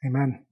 Amen. 0.04 0.44